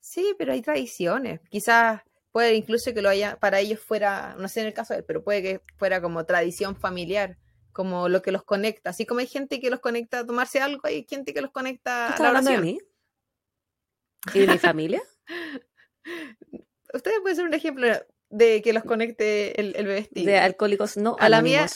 [0.00, 1.40] Sí, pero hay tradiciones.
[1.50, 5.00] Quizás puede incluso que lo haya, para ellos fuera, no sé en el caso de
[5.00, 7.38] él, pero puede que fuera como tradición familiar,
[7.72, 8.90] como lo que los conecta.
[8.90, 12.06] Así como hay gente que los conecta a tomarse algo, hay gente que los conecta
[12.06, 12.78] ¿Tú a estás la hablando de mí?
[14.34, 15.02] ¿Y de mi familia?
[16.94, 17.88] Ustedes pueden ser un ejemplo
[18.30, 20.08] de que los conecte el, el.
[20.10, 21.66] De alcohólicos no A la mía.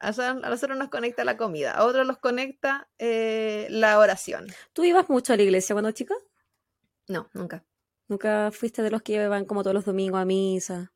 [0.00, 0.10] A
[0.48, 4.46] nosotros nos conecta la comida, a otros los conecta eh, la oración.
[4.72, 6.14] ¿Tú ibas mucho a la iglesia cuando chica?
[7.08, 7.64] No, nunca.
[8.08, 10.92] ¿Nunca fuiste de los que iban como todos los domingos a misa?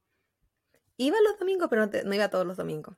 [0.97, 2.97] Iba los domingos, pero no, te- no iba todos los domingos.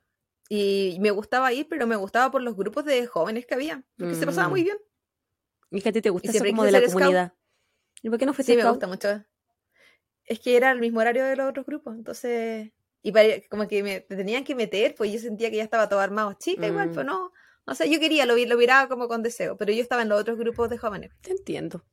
[0.49, 4.15] Y me gustaba ir, pero me gustaba por los grupos de jóvenes que había, porque
[4.15, 4.51] se pasaba Mm.
[4.51, 4.77] muy bien.
[5.71, 6.93] Y que a ti te gusta eso como de la scout.
[6.93, 7.33] comunidad.
[8.01, 9.23] ¿Y por qué no fuiste Sí, me gusta mucho.
[10.23, 12.71] Es que era el mismo horario de los otros grupos, entonces...
[13.07, 15.87] Y para- como que me, me tenían que meter, pues yo sentía que ya estaba
[15.87, 16.33] todo armado.
[16.33, 16.93] Chica, igual, Mm.
[16.93, 17.31] pues no.
[17.65, 20.19] No sé, yo quería, lo, lo miraba como con deseo, pero yo estaba en los
[20.19, 21.11] otros grupos de jóvenes.
[21.21, 21.85] Te entiendo.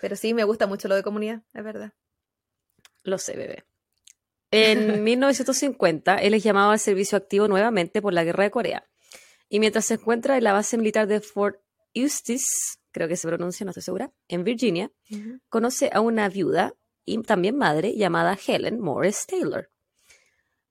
[0.00, 1.92] Pero sí, me gusta mucho lo de comunidad, es verdad.
[3.04, 3.64] Lo sé, bebé.
[4.50, 8.88] En 1950, él es llamado al servicio activo nuevamente por la guerra de Corea.
[9.48, 11.60] Y mientras se encuentra en la base militar de Fort
[11.94, 12.44] Eustis,
[12.92, 14.90] creo que se pronuncia, no estoy segura, en Virginia,
[15.48, 16.74] conoce a una viuda
[17.04, 19.70] y también madre llamada Helen Morris Taylor,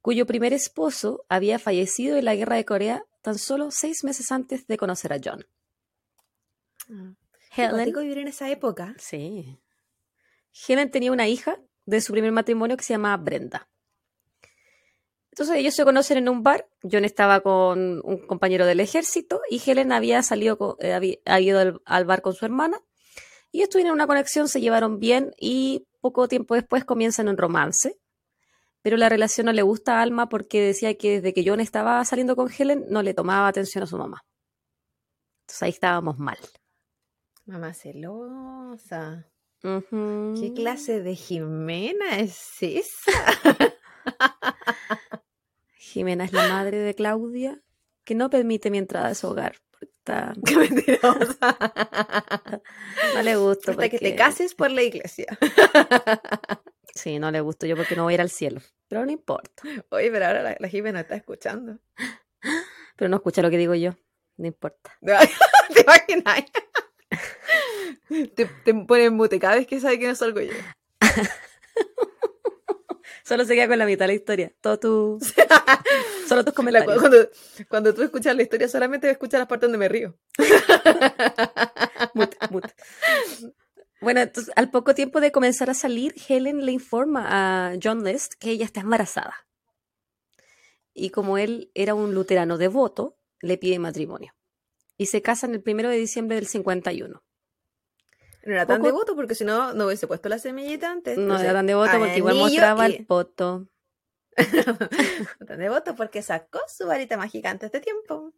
[0.02, 4.66] cuyo primer esposo había fallecido en la guerra de Corea tan solo seis meses antes
[4.68, 5.46] de conocer a John.
[6.88, 7.12] Mm.
[7.56, 8.96] Helen, vivir en esa época.
[8.98, 9.58] sí.
[10.68, 13.70] Helen tenía una hija de su primer matrimonio que se llamaba Brenda.
[15.32, 16.68] Entonces ellos se conocen en un bar.
[16.84, 21.48] John estaba con un compañero del ejército y Helen había salido, co- eh, había, había
[21.48, 22.82] ido al, al bar con su hermana.
[23.54, 27.98] Y ellos tuvieron una conexión, se llevaron bien y poco tiempo después comienzan un romance.
[28.82, 32.04] Pero la relación no le gusta a Alma porque decía que desde que John estaba
[32.06, 34.24] saliendo con Helen no le tomaba atención a su mamá.
[35.44, 36.38] Entonces ahí estábamos mal.
[37.46, 39.28] Mamá celosa.
[39.62, 43.12] ¿Qué clase de Jimena es esa?
[45.76, 47.62] Jimena es la madre de Claudia,
[48.04, 49.58] que no permite mi entrada a su hogar.
[50.46, 51.58] Qué mentirosa.
[53.16, 53.72] No le gusta.
[53.72, 55.26] Hasta que te cases por la iglesia.
[56.94, 58.60] Sí, no le gusto yo porque no voy a ir al cielo.
[58.90, 59.64] Pero no importa.
[59.92, 61.80] Oye, pero ahora la, la Jime no está escuchando.
[62.98, 63.96] Pero no escucha lo que digo yo.
[64.36, 64.92] No importa.
[65.02, 66.44] ¿Te imaginas?
[68.36, 70.52] Te, te ponen mute cada vez que sabe que no salgo yo.
[73.32, 74.52] Solo se queda con la mitad de la historia.
[74.60, 75.20] Todo tu...
[76.28, 77.00] Solo tus La- comentarios.
[77.00, 77.30] cuando,
[77.70, 80.18] cuando tú escuchas la historia, solamente escuchas las partes donde me río.
[84.02, 88.34] Bueno, entonces, al poco tiempo de comenzar a salir, Helen le informa a John List
[88.34, 89.48] que ella está embarazada.
[90.94, 94.34] Y como él era un luterano devoto, le pide matrimonio.
[94.98, 97.24] Y se casan el primero de diciembre del 51.
[98.44, 101.18] No era tan Poco- devoto porque si no, no hubiese puesto la semillita antes.
[101.18, 103.68] No era tan devoto porque igual mostraba y- el poto.
[105.40, 108.34] No tan devoto porque sacó su varita mágica antes de tiempo.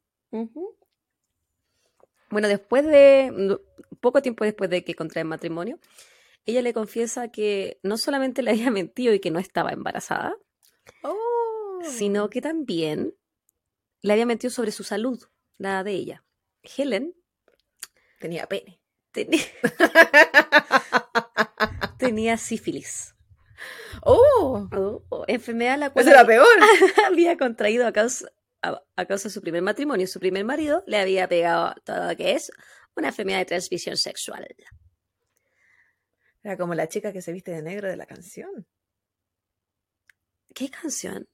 [2.29, 3.59] Bueno, después de,
[4.01, 5.79] poco tiempo después de que contraen matrimonio,
[6.45, 10.35] ella le confiesa que no solamente le había mentido y que no estaba embarazada,
[11.03, 11.79] Oh.
[11.83, 13.13] sino que también
[14.01, 15.23] le había mentido sobre su salud,
[15.57, 16.23] la de ella.
[16.63, 17.15] Helen
[18.19, 18.79] Tenía pene.
[19.13, 19.41] Tenía,
[21.97, 23.13] tenía sífilis,
[24.01, 24.67] ¡Oh!
[25.09, 26.47] Oh, enfermedad la cual Esa era peor.
[27.07, 28.27] había contraído a causa,
[28.61, 30.07] a, a causa de su primer matrimonio.
[30.07, 32.51] Su primer marido le había pegado todo lo que es
[32.95, 34.45] una enfermedad de transmisión sexual.
[36.43, 38.67] Era como la chica que se viste de negro de la canción.
[40.53, 41.27] ¿Qué canción?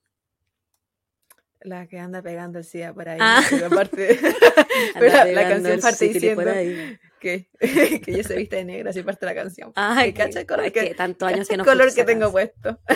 [1.62, 3.18] La que anda pegando el SIDA por ahí.
[3.22, 3.44] Ah.
[3.66, 4.18] Aparte,
[4.96, 6.98] Anda la pegando canción parte diciendo- ahí.
[7.20, 9.74] que, que ella se viste de negro, así parte la canción.
[9.76, 12.32] Ay, Que cacha el color que- que tantos años ¿Cacha que no color que tengo
[12.32, 12.80] puesto.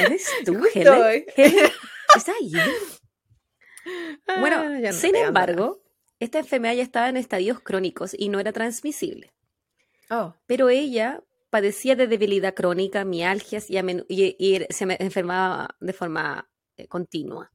[0.00, 0.88] ¿Eres tú, Helen?
[0.94, 1.26] hoy.
[1.36, 1.70] Helen,
[2.16, 2.60] ¿Es that you?
[4.40, 5.82] Bueno, Ah, no sin embargo,
[6.20, 9.32] esta enfermedad ya estaba en estadios crónicos y no era transmisible.
[10.10, 13.76] Oh, Pero ella padecía de debilidad crónica, mialgias y,
[14.08, 17.52] y- y se me- enfermaba de forma eh, continua.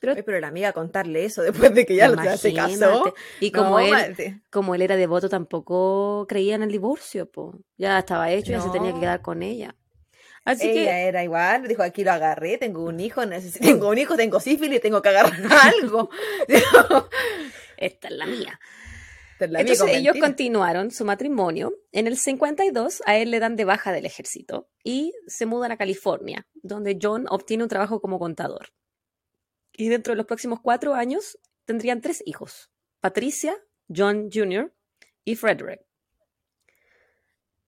[0.00, 3.14] Pero Oye, pero la amiga contarle eso después de que ya se casó.
[3.38, 4.42] Y como, No, él, mate.
[4.50, 7.30] como él era devoto, tampoco creía en el divorcio.
[7.30, 7.54] Po.
[7.76, 9.00] Ya estaba hecho, ya se tenía que No.
[9.02, 9.76] quedar con ella.
[10.44, 13.20] Así Ella que era igual, dijo aquí lo agarré, tengo un hijo,
[13.60, 15.34] tengo un hijo, tengo sífilis, tengo que agarrar
[15.84, 16.08] algo.
[17.76, 18.58] esta es la mía.
[19.44, 20.26] Entonces ellos mentira.
[20.26, 21.72] continuaron su matrimonio.
[21.92, 25.76] En el 52 a él le dan de baja del ejército y se mudan a
[25.76, 28.68] California, donde John obtiene un trabajo como contador.
[29.72, 33.56] Y dentro de los próximos cuatro años tendrían tres hijos, Patricia,
[33.94, 34.72] John Jr.
[35.24, 35.80] y Frederick.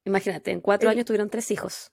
[0.04, 1.92] Imagínate, en cuatro El- años tuvieron tres hijos.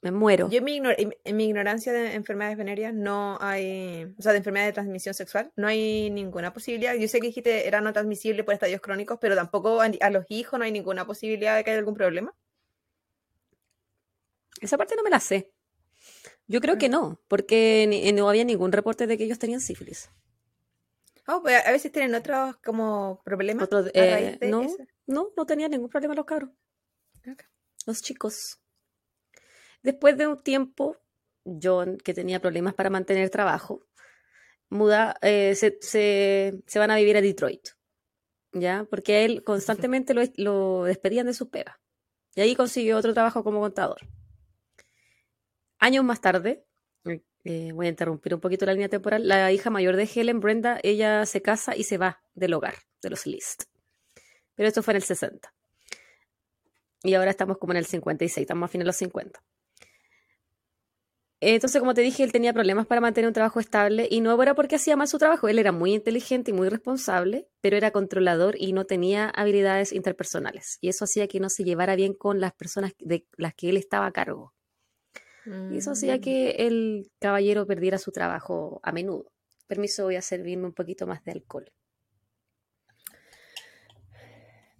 [0.00, 0.48] Me muero.
[0.48, 4.30] Yo en mi, ignor- en- en mi ignorancia de enfermedades venéreas no hay, o sea,
[4.32, 6.94] de enfermedades de transmisión sexual, no hay ninguna posibilidad.
[6.94, 10.24] Yo sé que dijiste era no transmisible por estadios crónicos, pero tampoco a, a los
[10.28, 12.32] hijos no hay ninguna posibilidad de que haya algún problema.
[14.60, 15.52] Esa parte no me la sé.
[16.46, 20.10] Yo creo que no, porque ni- no había ningún reporte de que ellos tenían sífilis.
[21.26, 23.64] Oh, pues a veces tienen otros como problemas.
[23.64, 24.76] Otro- a eh, no, eso.
[25.06, 26.50] no, no tenían ningún problema los cabros.
[27.84, 28.60] Los chicos.
[29.82, 30.96] Después de un tiempo,
[31.44, 33.86] John, que tenía problemas para mantener trabajo,
[34.70, 37.68] muda, eh, se, van a vivir a Detroit.
[38.52, 38.86] ¿Ya?
[38.88, 41.76] Porque a él constantemente lo, lo despedían de sus pegas.
[42.34, 44.00] Y ahí consiguió otro trabajo como contador.
[45.78, 46.64] Años más tarde,
[47.04, 50.40] eh, eh, voy a interrumpir un poquito la línea temporal, la hija mayor de Helen,
[50.40, 53.64] Brenda, ella se casa y se va del hogar, de los List.
[54.54, 55.54] Pero esto fue en el 60.
[57.04, 59.40] Y ahora estamos como en el 56, estamos a fines de los 50.
[61.40, 64.54] Entonces, como te dije, él tenía problemas para mantener un trabajo estable y no era
[64.54, 68.56] porque hacía mal su trabajo, él era muy inteligente y muy responsable, pero era controlador
[68.58, 70.78] y no tenía habilidades interpersonales.
[70.80, 73.76] Y eso hacía que no se llevara bien con las personas de las que él
[73.76, 74.52] estaba a cargo.
[75.70, 76.20] Y eso hacía Mm.
[76.20, 79.32] que el caballero perdiera su trabajo a menudo.
[79.66, 81.70] Permiso, voy a servirme un poquito más de alcohol.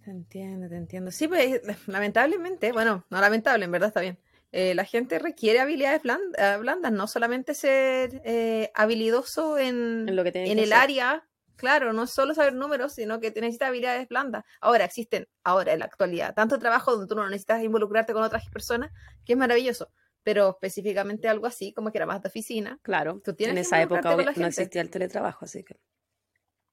[0.03, 1.11] Te entiendo, te entiendo.
[1.11, 4.17] Sí, pues lamentablemente, bueno, no lamentable, en verdad está bien.
[4.51, 10.15] Eh, la gente requiere habilidades blan- eh, blandas, no solamente ser eh, habilidoso en, En
[10.15, 13.29] lo que tiene en que el área, claro, no es solo saber números, sino que
[13.29, 14.43] te necesitas habilidades blandas.
[14.59, 18.49] Ahora existen, ahora en la actualidad, tanto trabajo donde tú no necesitas involucrarte con otras
[18.49, 18.91] personas,
[19.23, 19.91] que es maravilloso,
[20.23, 22.79] pero específicamente algo así, como que era más de oficina.
[22.81, 25.79] Claro, Tú tienes en esa época no existía el teletrabajo, así que...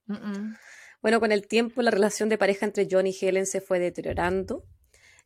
[0.05, 0.57] Mm, mm.
[1.01, 4.63] Bueno, con el tiempo la relación de pareja entre John y Helen se fue deteriorando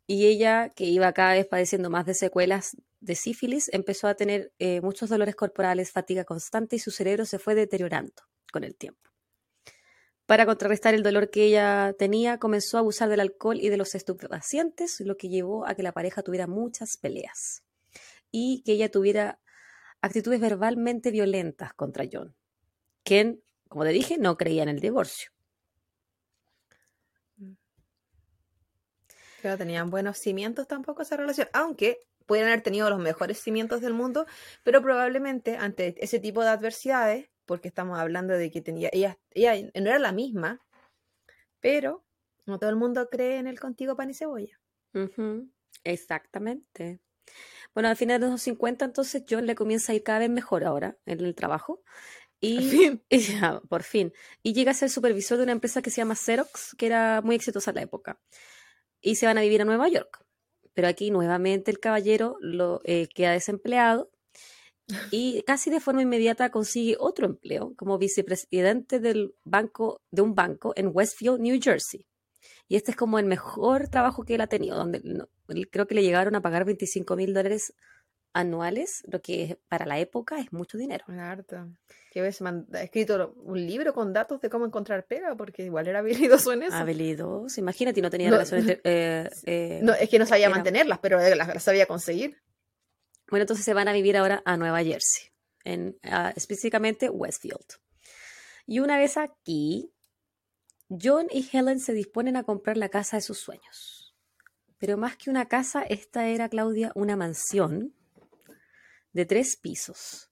[0.07, 4.53] y ella, que iba cada vez padeciendo más de secuelas de sífilis, empezó a tener
[4.59, 9.11] eh, muchos dolores corporales, fatiga constante y su cerebro se fue deteriorando con el tiempo.
[10.25, 13.95] Para contrarrestar el dolor que ella tenía, comenzó a abusar del alcohol y de los
[13.95, 17.63] estupefacientes, lo que llevó a que la pareja tuviera muchas peleas
[18.31, 19.39] y que ella tuviera
[20.01, 22.35] actitudes verbalmente violentas contra John,
[23.03, 25.31] quien, como te dije, no creía en el divorcio.
[29.41, 33.93] Pero tenían buenos cimientos tampoco esa relación, aunque pudieran haber tenido los mejores cimientos del
[33.93, 34.25] mundo,
[34.63, 39.69] pero probablemente ante ese tipo de adversidades, porque estamos hablando de que tenía, ella, ella
[39.75, 40.61] no era la misma,
[41.59, 42.05] pero
[42.45, 44.59] no todo el mundo cree en el contigo pan y cebolla.
[45.83, 46.99] Exactamente.
[47.73, 50.63] Bueno, al final de los 50, entonces John le comienza a ir cada vez mejor
[50.63, 51.83] ahora en el trabajo.
[52.41, 52.99] Y,
[53.69, 54.13] por fin.
[54.43, 57.35] Y llega a ser supervisor de una empresa que se llama Xerox, que era muy
[57.35, 58.19] exitosa en la época.
[59.01, 60.23] Y se van a vivir a Nueva York.
[60.73, 64.09] Pero aquí nuevamente el caballero lo, eh, queda desempleado
[65.09, 70.73] y casi de forma inmediata consigue otro empleo como vicepresidente del banco, de un banco
[70.75, 72.05] en Westfield, New Jersey.
[72.67, 75.01] Y este es como el mejor trabajo que él ha tenido, donde
[75.69, 77.73] creo que le llegaron a pagar 25 mil dólares
[78.33, 81.05] anuales, lo que para la época es mucho dinero.
[81.07, 81.69] Harto.
[82.11, 85.99] Que ves, ha escrito un libro con datos de cómo encontrar pega, porque igual era
[86.39, 86.75] habilidoso en eso.
[86.75, 88.79] Habilidoso, imagínate, no tenía relaciones.
[88.83, 92.41] Eh, eh, no, es que no sabía mantenerlas, pero las, sabía conseguir.
[93.29, 95.29] Bueno, entonces se van a vivir ahora a Nueva Jersey,
[95.63, 95.97] en,
[96.35, 97.79] específicamente Westfield.
[98.65, 99.93] Y una vez aquí,
[100.89, 104.15] John y Helen se disponen a comprar la casa de sus sueños.
[104.77, 107.93] Pero más que una casa, esta era, Claudia, una mansión
[109.13, 110.31] de tres pisos,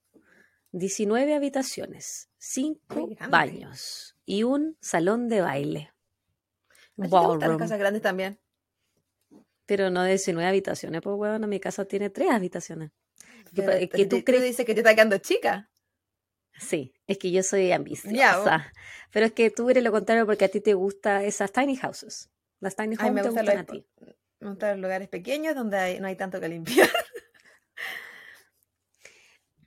[0.71, 5.93] 19 habitaciones, 5 baños y un salón de baile.
[6.95, 8.39] las casas grandes también?
[9.65, 12.91] Pero no de 19 habitaciones, pues bueno, mi casa tiene tres habitaciones.
[13.53, 14.57] que tú crees...
[14.57, 15.69] que te está quedando chica.
[16.59, 18.71] Sí, es que yo soy ambiciosa.
[19.11, 22.29] pero es que tú eres lo contrario porque a ti te gustan esas tiny houses.
[22.59, 23.85] Las tiny houses te gustan a ti.
[24.39, 26.89] Me gustan los lugares pequeños donde no hay tanto que limpiar.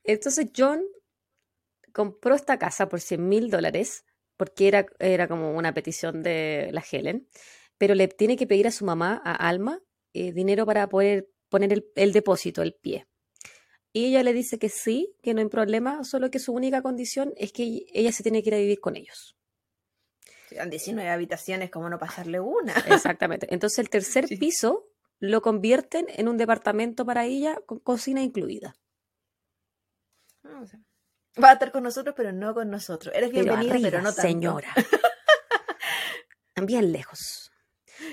[0.04, 0.82] Entonces John
[1.92, 4.04] compró esta casa por 100 mil dólares
[4.36, 7.28] porque era, era como una petición de la Helen,
[7.78, 9.80] pero le tiene que pedir a su mamá, a Alma,
[10.14, 13.06] eh, dinero para poder poner el, el depósito, el pie.
[13.92, 17.34] Y ella le dice que sí, que no hay problema, solo que su única condición
[17.36, 19.36] es que ella se tiene que ir a vivir con ellos.
[20.58, 22.72] Han 19 habitaciones, ¿cómo no pasarle una?
[22.88, 23.46] Exactamente.
[23.50, 24.88] Entonces el tercer piso
[25.18, 28.74] lo convierten en un departamento para ella con cocina incluida.
[30.44, 30.64] Ah,
[31.42, 33.14] va a estar con nosotros, pero no con nosotros.
[33.14, 34.22] Eres bienvenida, pero, no tanto.
[34.22, 34.68] Señora.
[36.62, 37.50] Bien lejos.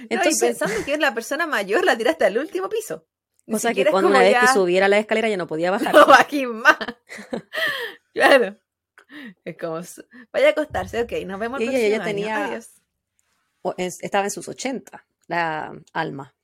[0.09, 3.07] Entonces, pensando que es la persona mayor, la tiraste al último piso.
[3.51, 5.93] O sea que cuando una vez que subiera la escalera ya no podía bajar.
[5.93, 6.77] No, aquí más.
[8.13, 8.57] claro.
[9.43, 9.81] Es como,
[10.31, 12.59] vaya a acostarse, ok, nos vemos el ella, tenía,
[13.77, 16.35] estaba en sus 80, la alma.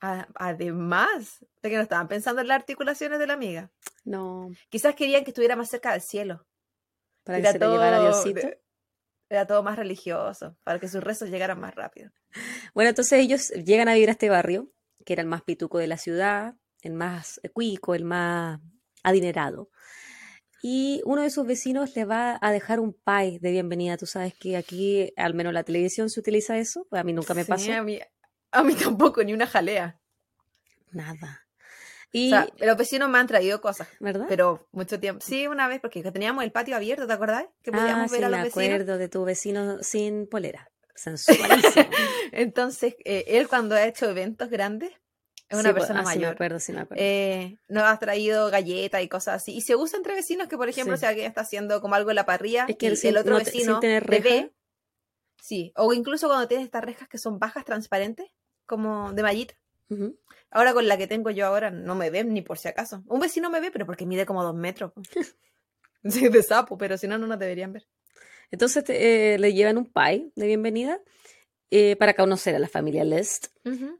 [0.00, 3.70] Además de que no estaban pensando en las articulaciones de la amiga.
[4.04, 4.50] No.
[4.68, 6.46] Quizás querían que estuviera más cerca del cielo.
[7.24, 8.48] Para que se todo, llevara Diosito.
[9.28, 12.10] Era todo más religioso, para que sus rezos llegaran más rápido.
[12.74, 14.70] Bueno, entonces ellos llegan a vivir a este barrio
[15.06, 18.60] que era el más pituco de la ciudad, el más cuico, el más
[19.02, 19.70] adinerado.
[20.62, 23.96] Y uno de sus vecinos le va a dejar un pie de bienvenida.
[23.96, 26.86] Tú sabes que aquí, al menos la televisión, se utiliza eso.
[26.90, 27.72] Pues a mí nunca me pasó.
[27.72, 28.00] A mí,
[28.50, 29.98] a mí tampoco, ni una jalea.
[30.92, 31.46] Nada.
[32.12, 33.88] Y los vecinos me han traído cosas.
[34.00, 34.26] ¿Verdad?
[34.28, 35.24] Pero mucho tiempo.
[35.24, 37.44] Sí, una vez, porque teníamos el patio abierto, ¿te acordás?
[37.62, 40.70] Que podíamos ah, ver a los me acuerdo de tu vecino sin polera.
[42.32, 44.92] Entonces, eh, él cuando ha hecho eventos grandes,
[45.48, 46.22] es una persona mayor.
[46.22, 47.02] me acuerdo, sí me acuerdo.
[47.04, 49.54] Eh, nos ha traído galletas y cosas así.
[49.54, 52.16] Y se usa entre vecinos que, por ejemplo, si alguien está haciendo como algo en
[52.16, 54.52] la parrilla es que el, otro vecino ve.
[55.40, 58.26] Sí, o incluso cuando tienes estas rejas que son bajas, transparentes,
[58.66, 59.54] como de mallita.
[60.50, 63.04] Ahora con la que tengo yo ahora no me ven ni por si acaso.
[63.06, 64.92] Un vecino me ve, pero porque mide como dos metros.
[66.02, 67.86] de sapo, pero si no, no nos deberían ver.
[68.50, 71.00] Entonces eh, le llevan un pie de bienvenida
[71.70, 73.48] eh, para conocer a la familia List.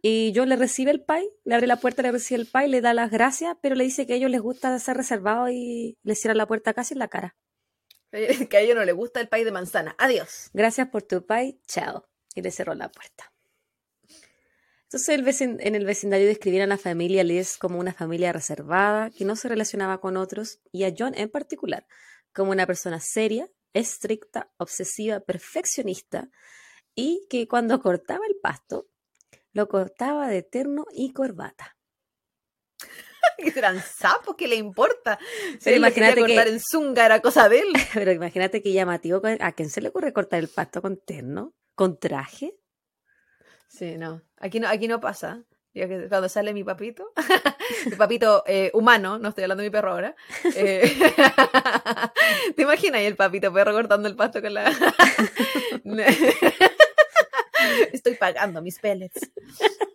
[0.03, 2.81] Y yo le recibe el pie, le abre la puerta, le recibe el pie, le
[2.81, 6.15] da las gracias, pero le dice que a ellos les gusta ser reservados y le
[6.15, 7.35] cierra la puerta casi en la cara.
[8.51, 9.95] Que a ellos no les gusta el pie de manzana.
[9.99, 10.51] Adiós.
[10.53, 12.07] Gracias por tu pie, chao.
[12.35, 13.33] Y le cerró la puerta.
[14.85, 19.35] Entonces en el vecindario describieron a la familia Liz como una familia reservada, que no
[19.35, 21.87] se relacionaba con otros, y a John en particular,
[22.33, 26.31] como una persona seria, estricta, obsesiva, perfeccionista,
[26.95, 28.89] y que cuando cortaba el pasto,
[29.53, 31.76] lo cortaba de terno y corbata.
[33.39, 35.19] que serán sapos, ¿qué le importa?
[35.53, 37.69] Si Pero imagínate que- cortar en zunga, era cosa de él.
[37.95, 41.55] Pero imagínate que llamativo, ¿a quién se le ocurre cortar el pasto con terno?
[41.75, 42.55] ¿Con traje?
[43.69, 44.23] Sí, no.
[44.39, 45.45] Aquí no, aquí no pasa.
[45.75, 47.13] Que cuando sale mi papito,
[47.85, 50.17] mi papito eh, humano, no estoy hablando de mi perro ahora.
[50.55, 50.91] eh,
[52.57, 54.73] ¿Te imaginas ahí el papito perro cortando el pasto con la.
[57.93, 59.31] estoy pagando mis pellets.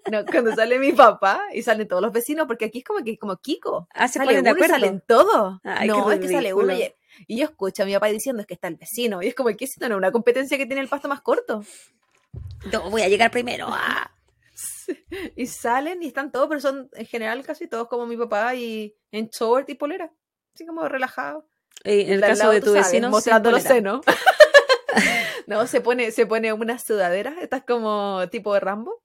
[0.10, 3.18] No, cuando sale mi papá y salen todos los vecinos, porque aquí es como que
[3.18, 3.88] como Kiko.
[3.94, 5.60] Ah, se sale ponen de uno y salen todos.
[5.64, 6.94] Ay, no, es que sale uno y,
[7.28, 9.22] y yo escucho a mi papá diciendo es que está el vecino.
[9.22, 11.64] Y es como que si no, no, una competencia que tiene el pasto más corto.
[12.72, 13.68] Yo voy a llegar primero.
[13.70, 14.12] ah.
[15.36, 18.96] Y salen y están todos, pero son en general casi todos como mi papá y
[19.12, 20.12] en short y polera.
[20.54, 21.46] Así como relajados.
[21.84, 24.02] Eh, en el caso lado, de tu vecino, mostrando los senos.
[25.48, 29.02] no, se pone, se pone unas sudaderas, estas como tipo de Rambo.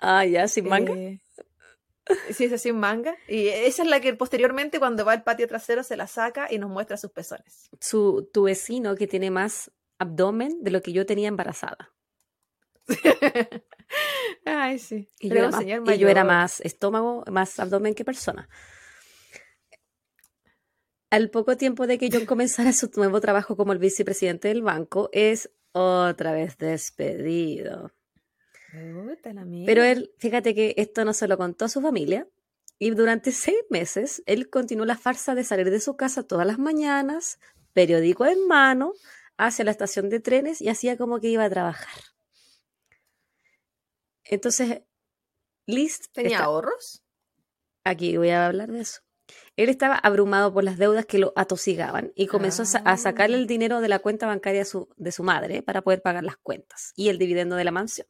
[0.00, 0.94] Ah, ya, sin manga.
[0.94, 1.20] Eh,
[2.32, 3.16] sí, es en manga.
[3.28, 6.58] Y esa es la que posteriormente cuando va al patio trasero se la saca y
[6.58, 7.70] nos muestra sus pezones.
[7.80, 11.92] Su, tu vecino que tiene más abdomen de lo que yo tenía embarazada.
[14.44, 15.08] Ay, sí.
[15.20, 18.48] Y yo, era más, señor y yo era más estómago, más abdomen que persona.
[21.10, 25.10] Al poco tiempo de que John comenzara su nuevo trabajo como el vicepresidente del banco,
[25.12, 27.92] es otra vez despedido.
[29.66, 32.26] Pero él, fíjate que esto no se lo contó a su familia.
[32.78, 36.58] Y durante seis meses, él continuó la farsa de salir de su casa todas las
[36.58, 37.38] mañanas,
[37.74, 38.94] periódico en mano,
[39.36, 41.92] hacia la estación de trenes y hacía como que iba a trabajar.
[44.24, 44.82] Entonces,
[45.66, 47.02] Liz ¿Tenía está- ahorros?
[47.84, 49.00] Aquí voy a hablar de eso.
[49.56, 53.36] Él estaba abrumado por las deudas que lo atosigaban y comenzó a sa- a sacarle
[53.36, 53.40] Ah.
[53.40, 56.92] el dinero de la cuenta bancaria su, de su madre para poder pagar las cuentas
[56.96, 58.06] y el dividendo de la mansión.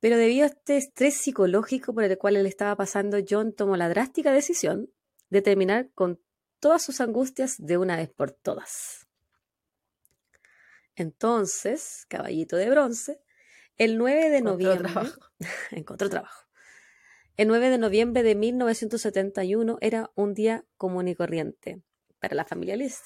[0.00, 3.88] Pero debido a este estrés psicológico por el cual él estaba pasando, John tomó la
[3.88, 4.90] drástica decisión
[5.30, 6.20] de terminar con
[6.60, 9.06] todas sus angustias de una vez por todas.
[10.94, 13.20] Entonces, caballito de bronce,
[13.76, 15.20] el 9 de Encontró noviembre trabajo.
[15.70, 16.48] encontró trabajo.
[17.36, 21.80] El 9 de noviembre de 1971 era un día común y corriente
[22.18, 23.04] para la familia List.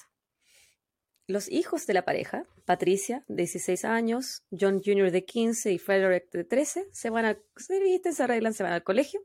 [1.25, 5.09] Los hijos de la pareja, Patricia, de 16 años, John Jr.
[5.09, 8.73] de 15 y Frederick de 13, se van al, se visten, se arreglan, se van
[8.73, 9.21] al colegio.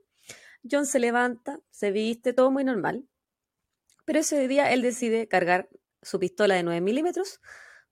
[0.69, 3.09] John se levanta, se viste, todo muy normal.
[4.05, 5.69] Pero ese día él decide cargar
[6.03, 7.41] su pistola de 9 milímetros,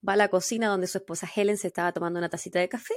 [0.07, 2.95] va a la cocina donde su esposa Helen se estaba tomando una tacita de café,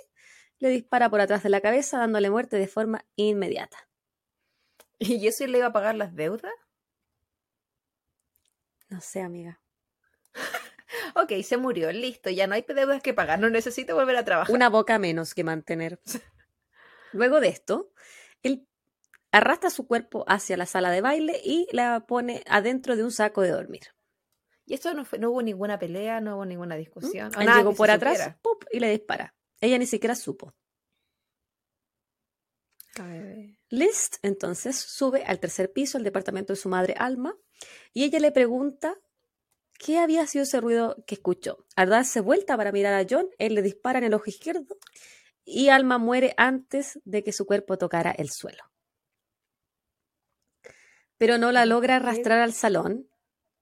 [0.60, 3.90] le dispara por atrás de la cabeza dándole muerte de forma inmediata.
[5.00, 6.54] ¿Y eso le iba a pagar las deudas?
[8.90, 9.62] No sé, amiga.
[11.24, 14.54] Ok, se murió, listo, ya no hay deudas que pagar, no necesito volver a trabajar.
[14.54, 16.00] Una boca menos que mantener.
[17.14, 17.92] Luego de esto,
[18.44, 18.68] él
[19.32, 23.42] arrastra su cuerpo hacia la sala de baile y la pone adentro de un saco
[23.42, 23.88] de dormir.
[24.66, 27.32] Y esto no, fue, no hubo ninguna pelea, no hubo ninguna discusión.
[27.36, 28.36] o Él nada llegó por atrás.
[28.42, 28.66] ¡pup!
[28.72, 29.34] y le dispara.
[29.60, 30.54] Ella ni siquiera supo.
[33.00, 37.36] Ay, List entonces sube al tercer piso al departamento de su madre Alma
[37.94, 38.96] y ella le pregunta
[39.80, 41.66] qué había sido ese ruido que escuchó.
[41.76, 44.78] Al darse vuelta para mirar a John, él le dispara en el ojo izquierdo
[45.44, 48.64] y Alma muere antes de que su cuerpo tocara el suelo.
[51.18, 53.10] Pero no la logra arrastrar al salón,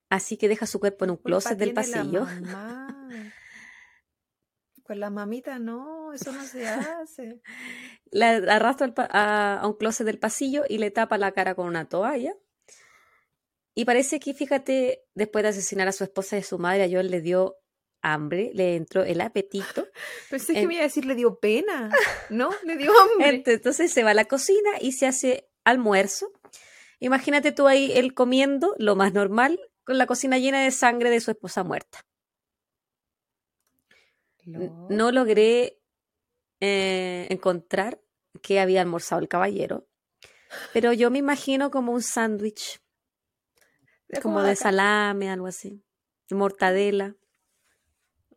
[0.09, 2.28] así que deja su cuerpo en un closet del la pasillo.
[4.84, 7.41] Con la mamita no, eso no se hace.
[8.09, 12.34] La arrastra a un closet del pasillo y le tapa la cara con una toalla.
[13.78, 16.89] Y parece que, fíjate, después de asesinar a su esposa y a su madre, a
[16.91, 17.57] John le dio
[18.01, 19.88] hambre, le entró el apetito.
[20.32, 21.91] Pensé que En- me iba a decir le dio pena.
[22.32, 23.43] No, le dio hambre.
[23.43, 26.32] Ent- Entonces se va a la cocina y se hace almuerzo.
[26.99, 31.19] Imagínate tú ahí él comiendo, lo más normal, con la cocina llena de sangre de
[31.19, 31.99] su esposa muerta.
[34.45, 34.88] No.
[34.89, 35.80] No logré
[36.61, 38.01] eh, encontrar
[38.41, 39.88] qué había almorzado el caballero,
[40.73, 42.80] pero yo me imagino como un sándwich,
[44.10, 44.55] Es como de acá.
[44.55, 45.84] salame, algo así,
[46.30, 47.16] de mortadela.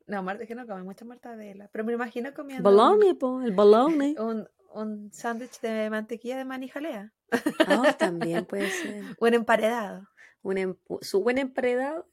[0.07, 1.69] No, Marta, es que no come mucha mortadela.
[1.73, 4.07] Pero me imagino comiendo Bologna, po, el bologna.
[4.19, 7.13] un, un sándwich de mantequilla de maní jalea.
[7.67, 9.05] Ah, también puede ser.
[9.19, 10.09] Un emparedado.
[10.43, 12.09] Un em- su buen emparedado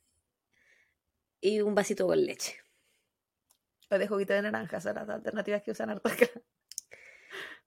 [1.41, 2.58] y un vasito con leche.
[3.89, 6.28] O de juguito de naranja, son las alternativas que usan harto acá.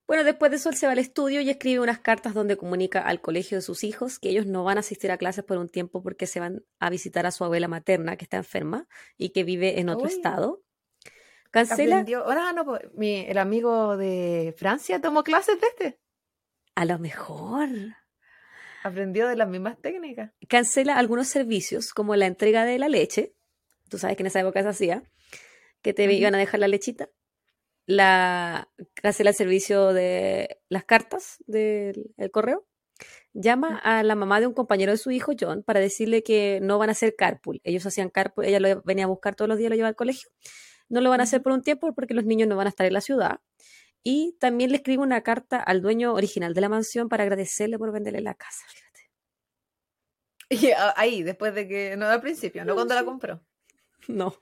[0.07, 2.99] Bueno, después de eso él se va al estudio y escribe unas cartas donde comunica
[2.99, 5.69] al colegio de sus hijos que ellos no van a asistir a clases por un
[5.69, 8.87] tiempo porque se van a visitar a su abuela materna que está enferma
[9.17, 10.13] y que vive en otro Uy.
[10.13, 10.63] estado.
[11.51, 12.05] Cancela.
[12.25, 15.99] Ahora no, pues, mi, el amigo de Francia tomó clases de este.
[16.75, 17.69] a lo mejor.
[18.83, 20.31] Aprendió de las mismas técnicas.
[20.47, 23.35] Cancela algunos servicios, como la entrega de la leche.
[23.89, 25.03] Tú sabes que en esa época se hacía,
[25.81, 27.09] que te iban a dejar la lechita.
[27.85, 32.67] La, cancela el servicio de las cartas del el correo.
[33.33, 36.77] Llama a la mamá de un compañero de su hijo, John, para decirle que no
[36.77, 37.61] van a hacer carpool.
[37.63, 40.29] Ellos hacían carpool, ella lo venía a buscar todos los días, lo llevaba al colegio.
[40.89, 42.85] No lo van a hacer por un tiempo porque los niños no van a estar
[42.85, 43.39] en la ciudad.
[44.03, 47.91] Y también le escribe una carta al dueño original de la mansión para agradecerle por
[47.91, 48.65] venderle la casa.
[48.67, 48.91] Fíjate.
[50.49, 53.41] Y ahí, después de que, no al principio, no, cuando la compró.
[54.07, 54.35] No.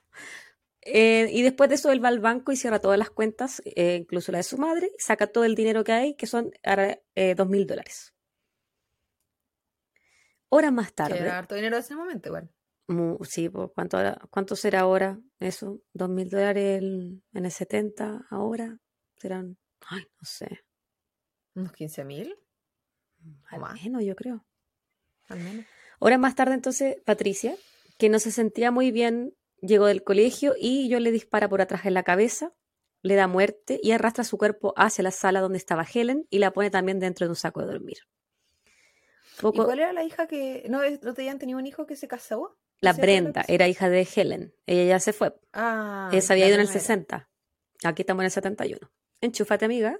[0.82, 3.96] Eh, y después de eso, él va al banco y cierra todas las cuentas, eh,
[4.00, 6.52] incluso la de su madre, saca todo el dinero que hay, que son
[7.14, 8.14] eh, dos mil dólares.
[10.48, 11.18] Horas más tarde.
[11.18, 12.50] Era harto dinero en ese momento, igual.
[13.22, 13.98] sí, ¿cuánto,
[14.30, 15.80] ¿cuánto será ahora eso?
[15.92, 18.78] ¿Dos mil dólares en el 70 ahora?
[19.16, 20.64] Serán, ay, no sé.
[21.54, 22.36] ¿Unos 15 mil?
[23.48, 24.46] Al menos, yo creo.
[25.28, 25.66] Al menos.
[25.98, 27.54] Horas más tarde, entonces, Patricia,
[27.98, 31.86] que no se sentía muy bien, llegó del colegio y yo le dispara por atrás
[31.86, 32.52] en la cabeza,
[33.02, 36.52] le da muerte y arrastra su cuerpo hacia la sala donde estaba Helen y la
[36.52, 37.98] pone también dentro de un saco de dormir.
[39.42, 40.66] ¿Y cuál era la hija que...
[40.68, 42.58] ¿No, ¿no tenían tenido un hijo que se casó?
[42.80, 44.54] La Brenda era hija de Helen.
[44.66, 45.34] Ella ya se fue.
[45.52, 46.10] Ah.
[46.12, 47.28] Ella había ido en el 60.
[47.84, 48.90] Aquí estamos en el 71.
[49.20, 49.98] Enchúfate, amiga.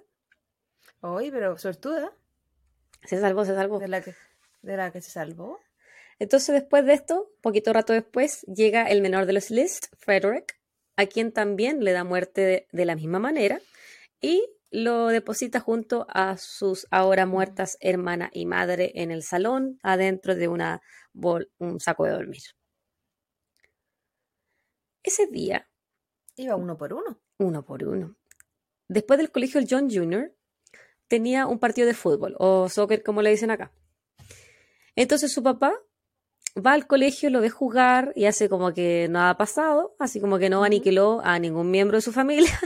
[1.01, 2.13] Oye, pero suertuda.
[3.05, 3.79] Se salvó, se salvó.
[3.79, 4.15] ¿De la que,
[4.63, 5.59] de la que se salvó?
[6.21, 10.61] Entonces, después de esto, poquito rato después, llega el menor de los List, Frederick,
[10.97, 13.59] a quien también le da muerte de, de la misma manera.
[14.21, 20.37] Y lo deposita junto a sus ahora muertas hermana y madre en el salón, adentro
[20.37, 20.83] de una
[21.59, 22.43] un saco de dormir.
[25.03, 25.69] Ese día.
[26.37, 27.21] Iba uno por uno.
[27.39, 28.17] Uno por uno.
[28.89, 30.35] Después del colegio, el John Jr.
[31.09, 33.73] tenía un partido de fútbol, o soccer, como le dicen acá.
[34.95, 35.81] Entonces su papá
[36.57, 40.39] va al colegio, lo ve jugar y hace como que nada ha pasado, así como
[40.39, 42.59] que no aniquiló a ningún miembro de su familia.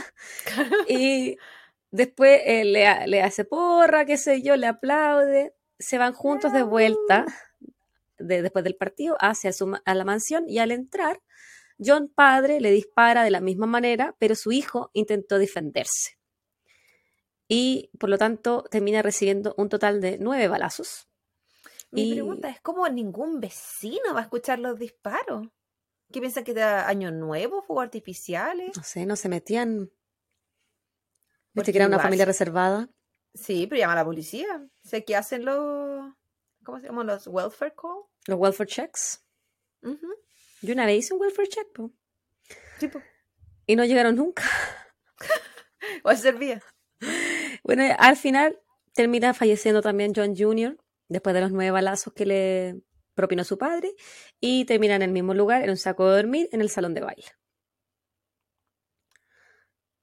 [0.88, 1.36] y
[1.94, 5.54] Después eh, le, hace porra, qué sé yo, le aplaude.
[5.78, 7.24] Se van juntos de vuelta
[8.18, 9.52] después del partido hacia
[9.84, 11.22] a la mansión y al entrar,
[11.78, 16.18] John padre le dispara de la misma manera, pero su hijo intentó defenderse.
[17.46, 21.06] Y por lo tanto termina recibiendo un total de nueve balazos.
[21.94, 25.48] Mi pregunta es cómo ningún vecino va a escuchar los disparos.
[26.12, 28.76] ¿Qué piensan que era año nuevo, fuegos artificiales?
[28.76, 29.90] No sé, no se metían
[31.54, 32.88] ¿Viste que era una familia reservada?
[33.32, 34.66] Sí, pero llama a la policía.
[34.82, 36.12] Sé que hacen los.
[36.64, 37.06] ¿Cómo se llaman?
[37.06, 38.02] Los welfare call.
[38.26, 39.24] Los welfare checks.
[40.62, 41.92] Yo una vez hice un welfare check, po.
[43.66, 44.42] Y no llegaron nunca.
[46.02, 46.62] ¿O servía?
[47.62, 48.60] Bueno, al final
[48.92, 50.76] termina falleciendo también John Jr.
[51.14, 52.82] después de los nueve balazos que le
[53.14, 53.94] propinó su padre
[54.40, 57.02] y termina en el mismo lugar, en un saco de dormir, en el salón de
[57.02, 57.28] baile.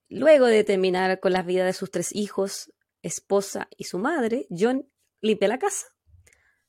[0.08, 4.90] Luego de terminar con las vidas de sus tres hijos, esposa y su madre, John
[5.20, 5.88] limpia la casa,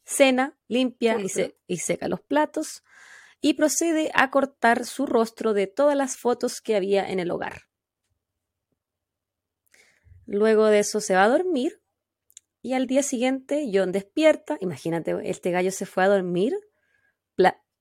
[0.04, 1.16] cena, limpia
[1.68, 2.82] y, seca los platos
[3.40, 7.68] y procede a cortar su rostro de todas las fotos que había en el hogar.
[10.26, 11.81] Luego de eso se va a dormir
[12.62, 14.56] y al día siguiente John despierta.
[14.60, 16.54] Imagínate, este gallo se fue a dormir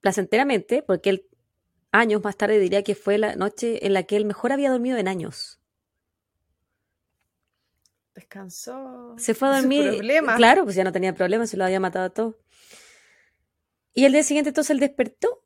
[0.01, 1.27] placenteramente porque él
[1.91, 4.97] años más tarde diría que fue la noche en la que él mejor había dormido
[4.97, 5.61] en años.
[8.15, 9.15] Descansó.
[9.17, 10.01] Se fue a dormir.
[10.35, 12.39] Claro, pues ya no tenía problemas, se lo había matado a todo.
[13.93, 15.45] Y el día siguiente entonces él despertó,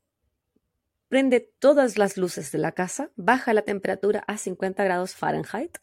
[1.08, 5.78] prende todas las luces de la casa, baja la temperatura a 50 grados Fahrenheit,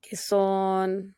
[0.00, 1.16] que son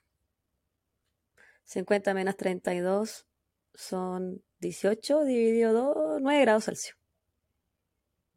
[1.65, 3.27] 50 menos 32,
[3.75, 6.97] son 18 dividido 2, 9 grados Celsius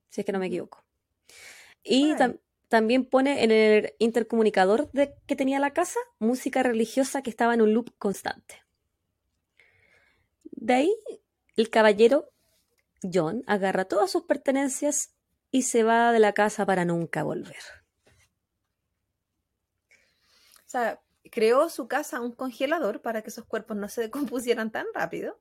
[0.10, 0.84] si es que no me equivoco.
[1.84, 2.16] Y
[2.68, 7.62] también pone en el intercomunicador de, que tenía la casa música religiosa que estaba en
[7.62, 8.64] un loop constante.
[10.44, 10.96] De ahí,
[11.56, 12.32] el caballero
[13.02, 15.14] John agarra todas sus pertenencias
[15.52, 17.62] y se va de la casa para nunca volver.
[20.66, 21.00] O sea,
[21.30, 25.40] creó su casa un congelador para que esos cuerpos no se decompusieran tan rápido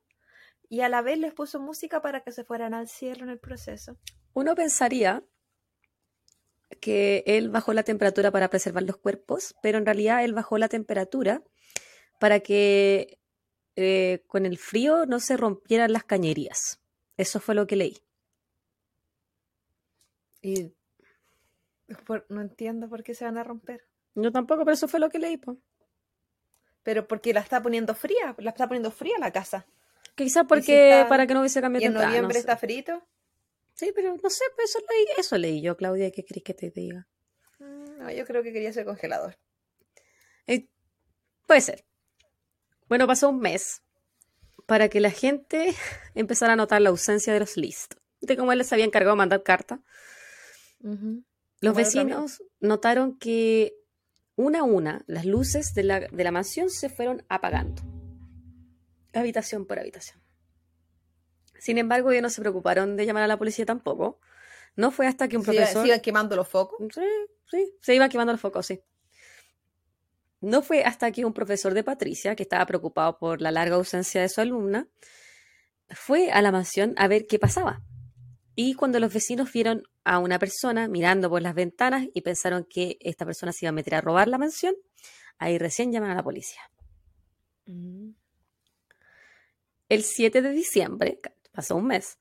[0.69, 3.39] y a la vez les puso música para que se fueran al cielo en el
[3.39, 3.97] proceso.
[4.33, 5.23] Uno pensaría
[6.81, 10.67] que él bajó la temperatura para preservar los cuerpos, pero en realidad él bajó la
[10.67, 11.41] temperatura
[12.19, 13.19] para que
[13.75, 16.81] eh, con el frío no se rompieran las cañerías.
[17.15, 17.97] Eso fue lo que leí.
[20.41, 20.73] Y
[22.29, 23.85] no entiendo por qué se van a romper.
[24.15, 25.39] Yo tampoco, pero eso fue lo que leí.
[26.87, 29.65] Pero porque la está poniendo fría, la está poniendo fría la casa.
[30.15, 33.05] Quizás si porque está- para que no hubiese cambio Y en temprano, noviembre está frito.
[33.73, 36.71] Sí, pero no sé, pues eso leí, eso leí yo, Claudia, ¿qué querés que te
[36.71, 37.05] diga?
[37.59, 39.37] Mm, No, yo creo que quería ser congelador.
[40.47, 40.69] Eh,
[41.45, 41.83] puede ser.
[42.87, 43.81] Bueno, pasó un mes
[44.65, 45.75] para que la gente
[46.15, 47.99] empezara a notar la ausencia de los listos.
[48.21, 49.81] De como él les había encargado de mandar carta,
[51.59, 53.73] los vecinos notaron que
[54.37, 57.81] una a una las luces de la, de la mansión se fueron apagando,
[59.13, 60.21] habitación por habitación.
[61.59, 64.19] Sin embargo, ellos no se preocuparon de llamar a la policía tampoco.
[64.75, 65.81] No fue hasta que un profesor...
[65.81, 66.77] se iban quemando los focos.
[66.93, 67.01] Sí,
[67.49, 68.79] sí, se iban quemando los focos, sí.
[70.39, 74.21] No fue hasta que un profesor de Patricia, que estaba preocupado por la larga ausencia
[74.21, 74.87] de su alumna,
[75.89, 77.81] fue a la mansión a ver qué pasaba.
[78.59, 82.97] Y cuando los vecinos vieron a una persona mirando por las ventanas y pensaron que
[83.01, 84.73] esta persona se iba a meter a robar la mansión,
[85.37, 86.61] ahí recién llaman a la policía.
[89.89, 91.19] El 7 de diciembre,
[91.51, 92.17] pasó un mes,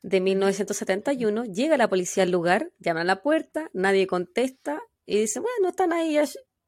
[0.00, 5.42] de 1971, llega la policía al lugar, llaman a la puerta, nadie contesta y dicen,
[5.42, 6.18] bueno, están ahí,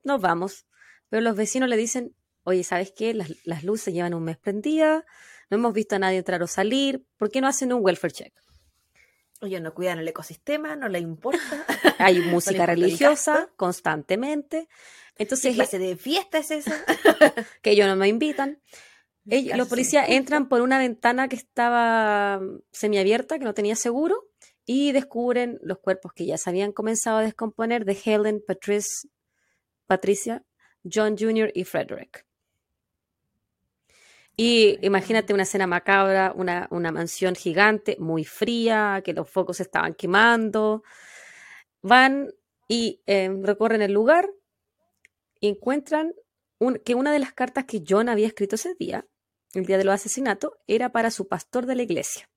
[0.03, 0.67] nos vamos.
[1.09, 3.15] Pero los vecinos le dicen, oye, ¿sabes qué?
[3.15, 5.03] Las, las luces llevan un mes prendidas,
[5.49, 8.35] no hemos visto a nadie entrar o salir, ¿por qué no hacen un welfare check?
[9.41, 11.39] Ellos no cuidan el ecosistema, no les importa.
[11.99, 14.68] Hay música religiosa constantemente,
[15.14, 16.76] ¿Qué entonces clase de fiesta es esa?
[17.62, 18.61] que ellos no me invitan.
[19.26, 24.24] Ellos- los policías entran por una ventana que estaba mm, semiabierta, que no tenía seguro,
[24.64, 29.09] y descubren los cuerpos que ya se habían comenzado a descomponer de Helen, Patrice,
[29.86, 30.45] Patricia,
[30.84, 31.51] John Jr.
[31.55, 32.28] y Frederick.
[34.41, 39.95] Y imagínate una escena macabra, una, una mansión gigante, muy fría, que los focos estaban
[39.95, 40.84] quemando.
[41.82, 42.32] Van
[42.68, 44.30] y eh, recorren el lugar
[45.41, 46.14] y encuentran
[46.61, 49.05] un- que una de las cartas que John había escrito ese día,
[49.55, 52.30] el día de los asesinatos, era para su pastor de la iglesia.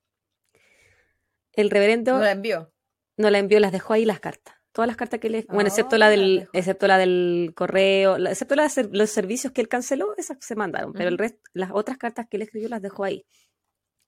[1.52, 2.72] El reverendo No la envió.
[3.16, 4.56] no la envió, las dejó ahí las cartas.
[4.72, 5.44] Todas las cartas que le...
[5.48, 9.10] Bueno, excepto Oh, la del, excepto la del correo, la- excepto la de ser- los
[9.10, 12.42] servicios que él canceló, esas se mandaron, pero el resto, las otras cartas que él
[12.42, 13.26] escribió las dejó ahí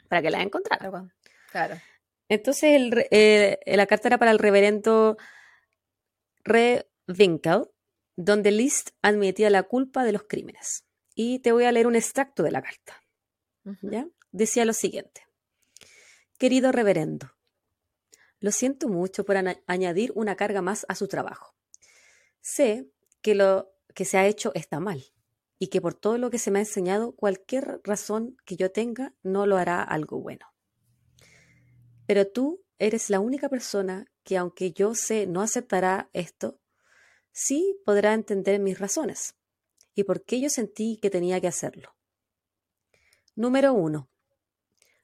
[0.08, 0.88] para que las encontrara.
[0.90, 1.08] Claro.
[1.52, 1.76] Claro.
[2.28, 5.18] Entonces el eh, la carta era para el reverendo
[6.44, 7.64] Re Winkel,
[8.16, 10.84] donde List admitía la culpa de los crímenes.
[11.14, 13.02] Y te voy a leer un extracto de la carta.
[14.32, 15.22] Decía lo siguiente.
[16.38, 17.30] Querido reverendo,
[18.44, 21.56] lo siento mucho por añadir una carga más a su trabajo.
[22.42, 22.90] Sé
[23.22, 25.02] que lo que se ha hecho está mal
[25.58, 29.14] y que por todo lo que se me ha enseñado, cualquier razón que yo tenga
[29.22, 30.52] no lo hará algo bueno.
[32.04, 36.60] Pero tú eres la única persona que, aunque yo sé no aceptará esto,
[37.32, 39.36] sí podrá entender mis razones
[39.94, 41.96] y por qué yo sentí que tenía que hacerlo.
[43.36, 44.10] Número uno.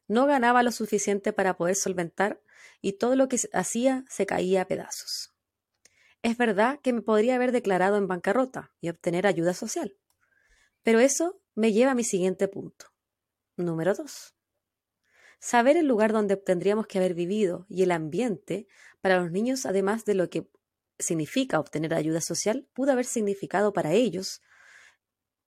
[0.08, 2.42] No ganaba lo suficiente para poder solventar
[2.80, 5.34] y todo lo que hacía se caía a pedazos.
[6.22, 9.96] Es verdad que me podría haber declarado en bancarrota y obtener ayuda social.
[10.82, 12.86] Pero eso me lleva a mi siguiente punto.
[13.56, 14.34] Número dos.
[15.38, 18.66] Saber el lugar donde tendríamos que haber vivido y el ambiente
[19.00, 20.50] para los niños, además de lo que
[20.98, 24.42] significa obtener ayuda social, pudo haber significado para ellos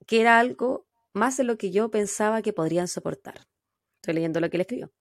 [0.07, 3.47] que era algo más de lo que yo pensaba que podrían soportar.
[3.97, 4.91] Estoy leyendo lo que él escribió.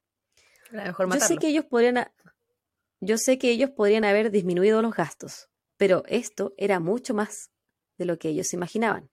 [0.72, 2.10] Era mejor Yo sé que ellos podrían,
[3.00, 7.50] yo sé que ellos podrían haber disminuido los gastos, pero esto era mucho más
[7.98, 9.10] de lo que ellos imaginaban.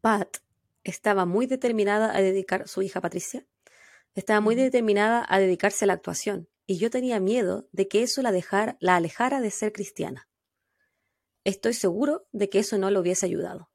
[0.00, 0.38] Pat
[0.84, 3.46] estaba muy determinada a dedicar su hija Patricia,
[4.14, 8.20] estaba muy determinada a dedicarse a la actuación, y yo tenía miedo de que eso
[8.20, 10.28] la dejara, la alejara de ser cristiana.
[11.44, 13.70] Estoy seguro de que eso no lo hubiese ayudado.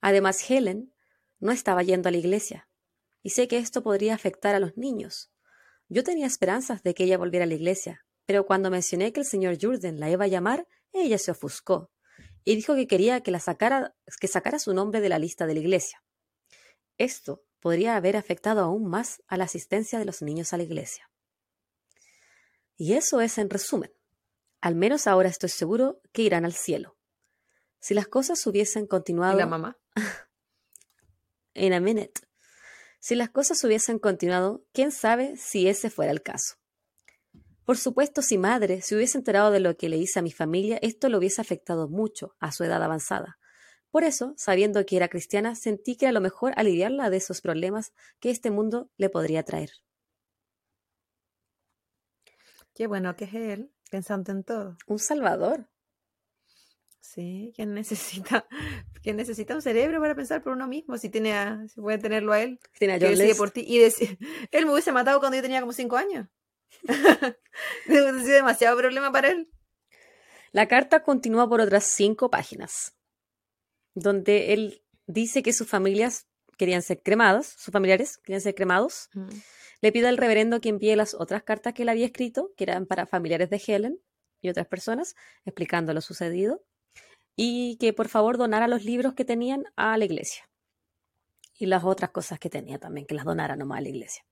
[0.00, 0.94] Además, Helen
[1.40, 2.68] no estaba yendo a la iglesia,
[3.26, 5.32] y sé que esto podría afectar a los niños.
[5.88, 9.26] Yo tenía esperanzas de que ella volviera a la iglesia, pero cuando mencioné que el
[9.26, 11.90] señor Jordan la iba a llamar, ella se ofuscó
[12.44, 15.54] y dijo que quería que, la sacara, que sacara su nombre de la lista de
[15.54, 16.04] la iglesia.
[16.98, 21.10] Esto podría haber afectado aún más a la asistencia de los niños a la iglesia.
[22.76, 23.92] Y eso es en resumen.
[24.60, 26.96] Al menos ahora estoy seguro que irán al cielo.
[27.80, 29.78] Si las cosas hubiesen ¿Y continuado la mamá?
[31.54, 32.20] in a minute.
[33.06, 36.56] Si las cosas hubiesen continuado, quién sabe si ese fuera el caso.
[37.64, 40.80] Por supuesto, si madre se hubiese enterado de lo que le hice a mi familia,
[40.82, 43.38] esto lo hubiese afectado mucho a su edad avanzada.
[43.92, 47.92] Por eso, sabiendo que era cristiana, sentí que era lo mejor aliviarla de esos problemas
[48.18, 49.70] que este mundo le podría traer.
[52.74, 54.76] Qué bueno que es él, pensando en todo.
[54.88, 55.68] Un salvador.
[57.06, 58.48] Sí, ¿quién necesita,
[59.02, 60.98] ¿quién necesita un cerebro para pensar por uno mismo?
[60.98, 62.58] Si tiene a, si puede tenerlo a él.
[62.78, 63.64] Tiene a John decide por ti.
[63.66, 64.18] Y decir,
[64.50, 66.26] él me hubiese matado cuando yo tenía como cinco años.
[67.86, 69.48] Demasiado problema para él.
[70.50, 72.96] La carta continúa por otras cinco páginas,
[73.94, 76.26] donde él dice que sus familias
[76.58, 79.10] querían ser cremadas, sus familiares querían ser cremados.
[79.80, 82.86] Le pide al reverendo que envíe las otras cartas que él había escrito, que eran
[82.86, 84.00] para familiares de Helen
[84.40, 86.64] y otras personas, explicando lo sucedido,
[87.36, 90.48] y que por favor donara los libros que tenían a la iglesia.
[91.58, 94.24] Y las otras cosas que tenía también, que las donara nomás a la iglesia.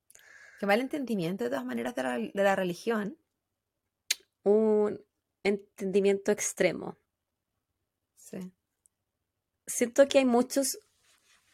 [0.59, 3.19] Qué mal entendimiento de todas maneras de la, de la religión.
[4.43, 5.01] Un
[5.43, 6.99] entendimiento extremo.
[8.17, 8.53] Sí.
[9.67, 10.79] Siento que hay muchos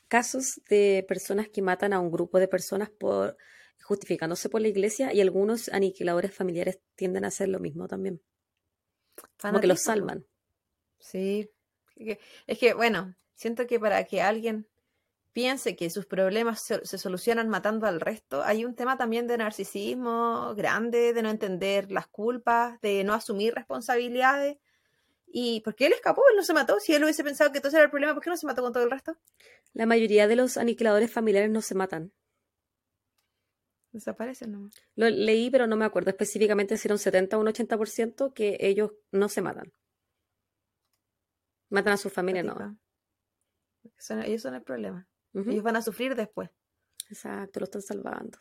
[0.09, 3.37] casos de personas que matan a un grupo de personas por
[3.83, 8.21] justificándose por la iglesia y algunos aniquiladores familiares tienden a hacer lo mismo también.
[9.41, 10.27] Como que los Fanatismo, salvan.
[11.01, 11.51] Sí.
[12.47, 14.67] Es que, bueno, siento que para que alguien
[15.33, 19.39] piense que sus problemas se, se solucionan matando al resto, hay un tema también de
[19.39, 24.59] narcisismo grande, de no entender las culpas, de no asumir responsabilidades.
[25.33, 26.81] Y porque él escapó, él no se mató.
[26.81, 28.73] Si él hubiese pensado que todo era el problema, ¿por qué no se mató con
[28.73, 29.17] todo el resto?
[29.73, 32.13] La mayoría de los aniquiladores familiares no se matan.
[33.93, 34.75] Desaparecen nomás.
[34.95, 38.57] Lo leí, pero no me acuerdo específicamente si era un 70 o un 80% que
[38.61, 39.73] ellos no se matan.
[41.71, 42.79] Matan a su familia, no.
[44.25, 45.09] Ellos son el problema.
[45.33, 46.51] Ellos van a sufrir después.
[47.09, 48.39] Exacto, lo están salvando.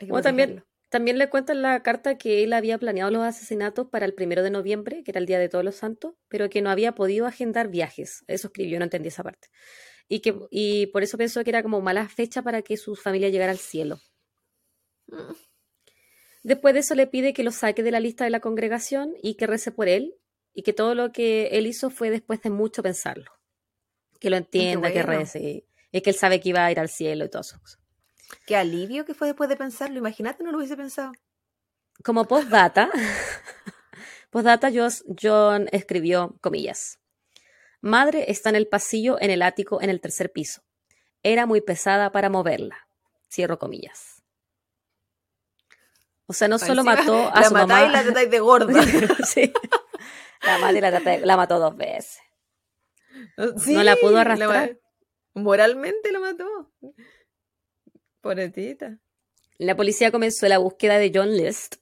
[0.00, 4.06] Bueno, también, también le cuenta en la carta que él había planeado los asesinatos para
[4.06, 6.70] el primero de noviembre, que era el Día de Todos los Santos, pero que no
[6.70, 8.24] había podido agendar viajes.
[8.28, 9.48] Eso escribió, no entendí esa parte.
[10.08, 13.28] Y, que, y por eso pensó que era como mala fecha para que su familia
[13.28, 14.00] llegara al cielo.
[15.08, 15.32] Mm.
[16.42, 19.34] Después de eso le pide que lo saque de la lista de la congregación y
[19.34, 20.14] que rece por él,
[20.54, 23.30] y que todo lo que él hizo fue después de mucho pensarlo.
[24.20, 27.24] Que lo entienda, que rece, y que él sabe que iba a ir al cielo
[27.24, 27.58] y todo eso.
[28.46, 29.98] Qué alivio que fue después de pensarlo.
[29.98, 31.12] Imagínate, no lo hubiese pensado.
[32.02, 32.90] Como postdata,
[34.30, 34.70] postdata
[35.20, 36.98] John escribió, comillas,
[37.80, 40.62] Madre está en el pasillo, en el ático, en el tercer piso.
[41.22, 42.88] Era muy pesada para moverla.
[43.30, 44.22] Cierro comillas.
[46.26, 47.88] O sea, no solo mató a la su matáis mamá.
[47.88, 48.82] y la tratáis de gorda.
[49.26, 49.52] Sí.
[50.42, 52.18] La madre la, la mató dos veces.
[53.64, 54.78] Sí, No la pudo arrastrar.
[55.34, 56.72] moralmente la mató.
[58.20, 58.98] Pobrecita.
[59.58, 61.76] La policía comenzó la búsqueda de John List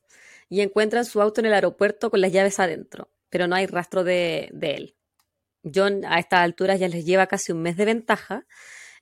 [0.49, 4.05] y encuentran su auto en el aeropuerto con las llaves adentro, pero no hay rastro
[4.05, 4.97] de, de él.
[5.63, 8.47] John a estas alturas ya les lleva casi un mes de ventaja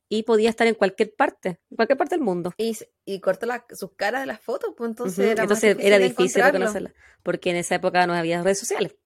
[0.08, 2.52] y podía estar en cualquier parte, en cualquier parte del mundo.
[2.56, 5.86] Y, y cortó la- sus caras de las fotos, pues entonces Ujú, era más Entonces
[5.86, 8.96] era difícil reconocerla, porque en esa época no había redes sociales.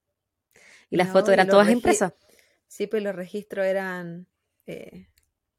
[0.91, 2.13] Y las No, fotos eran todas impresas.
[2.67, 4.27] Sí, pues los registros eran
[4.67, 5.09] eh,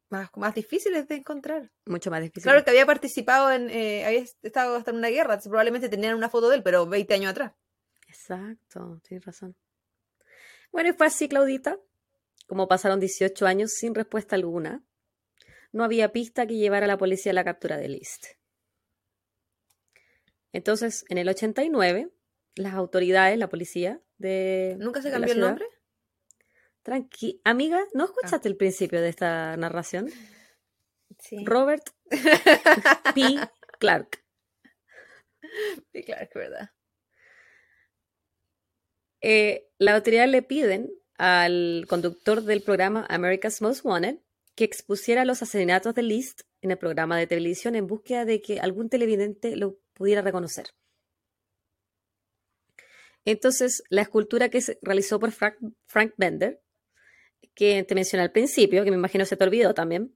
[0.09, 1.71] más, más difíciles de encontrar.
[1.85, 2.43] Mucho más difícil.
[2.43, 6.29] Claro que había participado en, eh, había estado hasta en una guerra, probablemente tenían una
[6.29, 7.53] foto de él, pero 20 años atrás.
[8.07, 9.55] Exacto, tienes razón.
[10.71, 11.79] Bueno, y fue así, Claudita.
[12.47, 14.83] Como pasaron 18 años sin respuesta alguna,
[15.71, 18.25] no había pista que llevara a la policía a la captura de List.
[20.51, 22.09] Entonces, en el 89,
[22.55, 24.75] las autoridades, la policía de.
[24.79, 25.65] ¿Nunca se cambió el nombre?
[26.83, 27.41] Tranqui.
[27.43, 30.09] Amiga, ¿no escuchaste el principio de esta narración?
[31.17, 31.43] Sí.
[31.45, 31.89] Robert
[33.15, 33.39] P.
[33.79, 34.23] Clark.
[36.05, 36.69] Claro, es verdad.
[39.21, 44.19] Eh, la autoridad le piden al conductor del programa America's Most Wanted
[44.55, 48.59] que expusiera los asesinatos de List en el programa de televisión en búsqueda de que
[48.59, 50.67] algún televidente lo pudiera reconocer.
[53.29, 55.55] Entonces, la escultura que se realizó por Frank,
[55.85, 56.61] Frank Bender,
[57.53, 60.15] que te mencioné al principio, que me imagino se te olvidó también,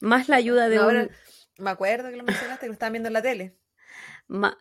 [0.00, 1.10] más la ayuda de No, un...
[1.58, 3.56] me acuerdo que lo mencionaste, que lo estaban viendo en la tele.
[4.28, 4.56] ma-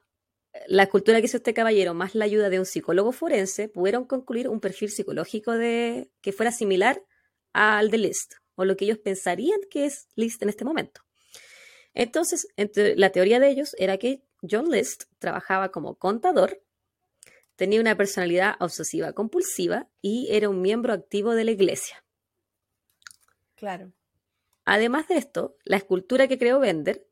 [0.68, 4.50] la escultura que hizo este caballero, más la ayuda de un psicólogo forense, pudieron concluir
[4.50, 7.02] un perfil psicológico de que fuera similar
[7.54, 11.02] al de List, o lo que ellos pensarían que es List en este momento.
[11.94, 16.62] Entonces, entre- la teoría de ellos era que John List trabajaba como contador,
[17.56, 22.04] tenía una personalidad obsesiva compulsiva y era un miembro activo de la iglesia.
[23.56, 23.92] Claro.
[24.66, 27.08] Además de esto, la escultura que creó Bender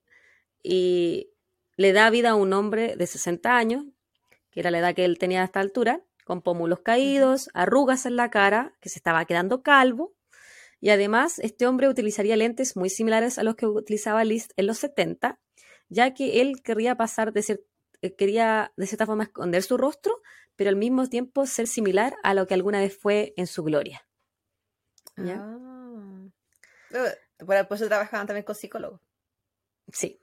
[0.64, 1.30] y
[1.78, 3.86] le da vida a un hombre de 60 años,
[4.52, 8.16] que era la edad que él tenía a esta altura, con pómulos caídos, arrugas en
[8.16, 10.14] la cara, que se estaba quedando calvo,
[10.82, 14.78] y además este hombre utilizaría lentes muy similares a los que utilizaba Liszt en los
[14.78, 15.40] 70,
[15.90, 17.64] ya que él querría pasar de ser
[18.18, 20.22] quería de cierta forma esconder su rostro,
[20.56, 24.06] pero al mismo tiempo ser similar a lo que alguna vez fue en su gloria.
[25.18, 25.38] ¿Ya?
[25.40, 26.30] Ah.
[26.92, 29.02] Eh, Por eso trabajaban también con psicólogos.
[29.92, 30.22] Sí.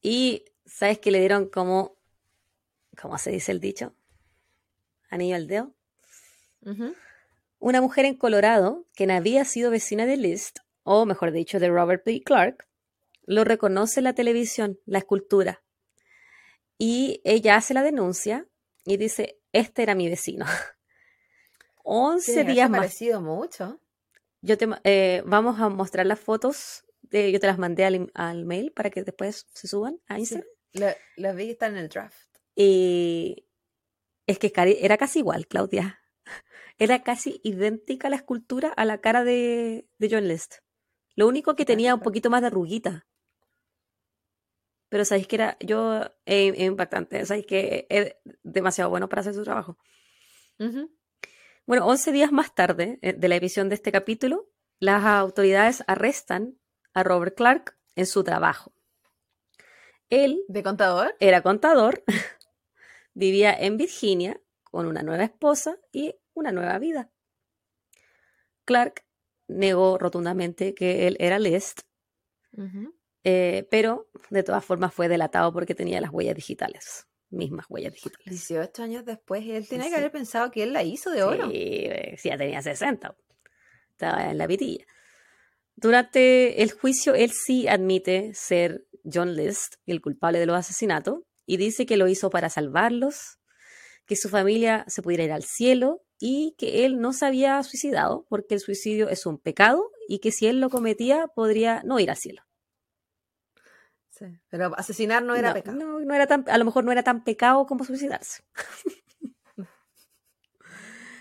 [0.00, 1.96] Y sabes que le dieron como,
[3.00, 3.94] ¿cómo se dice el dicho?
[5.10, 5.74] Anillo al dedo.
[7.58, 12.02] Una mujer en Colorado, quien había sido vecina de List, o mejor dicho, de Robert
[12.02, 12.22] P.
[12.22, 12.66] Clark,
[13.24, 15.62] lo reconoce en la televisión, la escultura.
[16.78, 18.46] Y ella hace la denuncia
[18.84, 20.46] y dice, este era mi vecino.
[21.84, 22.80] 11 Tiene que días más.
[22.80, 23.80] parecido mucho.
[24.40, 28.44] Yo te, eh, vamos a mostrar las fotos, de, yo te las mandé al, al
[28.44, 30.46] mail para que después se suban a Instagram.
[30.72, 32.16] Lo- Los vi que están en el draft.
[32.54, 33.46] Y
[34.26, 36.00] es que era casi igual, Claudia.
[36.78, 40.56] Era casi idéntica la escultura a la cara de, de John List.
[41.14, 43.06] Lo único que tenía un poquito más de arruguita.
[44.92, 47.24] Pero sabéis que era yo eh, eh, impactante.
[47.24, 49.78] Sabéis que es demasiado bueno para hacer su trabajo.
[51.64, 56.58] Bueno, 11 días más tarde eh, de la emisión de este capítulo, las autoridades arrestan
[56.92, 58.74] a Robert Clark en su trabajo.
[60.10, 61.16] Él ¿De contador?
[61.20, 62.04] era contador,
[63.14, 67.10] vivía en Virginia con una nueva esposa y una nueva vida.
[68.66, 69.06] Clark
[69.48, 71.80] negó rotundamente que él era List,
[72.54, 72.94] Ujú.
[73.24, 78.24] Eh, pero de todas formas fue delatado porque tenía las huellas digitales, mismas huellas digitales.
[78.26, 79.90] 18 años después, él tiene Sí.
[79.90, 81.48] que haber pensado que él la hizo de oro.
[81.50, 83.16] Sí, eh, sí, ya tenía 60.
[83.92, 84.84] Estaba en la vitilla.
[85.76, 91.56] Durante el juicio, él sí admite ser John List, el culpable de los asesinatos, y
[91.56, 93.38] dice que lo hizo para salvarlos,
[94.06, 98.26] que su familia se pudiera ir al cielo y que él no se había suicidado
[98.28, 102.10] porque el suicidio es un pecado y que si él lo cometía podría no ir
[102.10, 102.42] al cielo.
[104.22, 105.76] Sí, Pero asesinar no era no, pecado.
[105.76, 108.44] no, no era tan, a lo mejor no era tan pecado como suicidarse.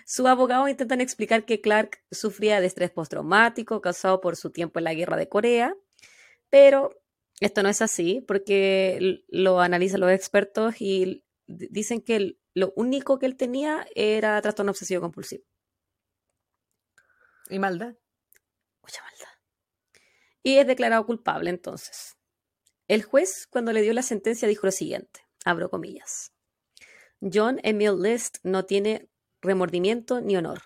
[0.05, 4.83] Sus abogados intentan explicar que Clark sufría de estrés postraumático causado por su tiempo en
[4.83, 5.75] la guerra de Corea,
[6.49, 6.91] pero
[7.39, 13.25] esto no es así porque lo analizan los expertos y dicen que lo único que
[13.25, 15.43] él tenía era trastorno obsesivo compulsivo.
[17.49, 17.95] Y maldad.
[18.83, 19.27] Mucha maldad.
[20.43, 22.17] Y es declarado culpable entonces.
[22.91, 26.33] El juez, cuando le dio la sentencia, dijo lo siguiente, abro comillas.
[27.21, 29.07] John Emil List no tiene
[29.41, 30.63] remordimiento ni honor.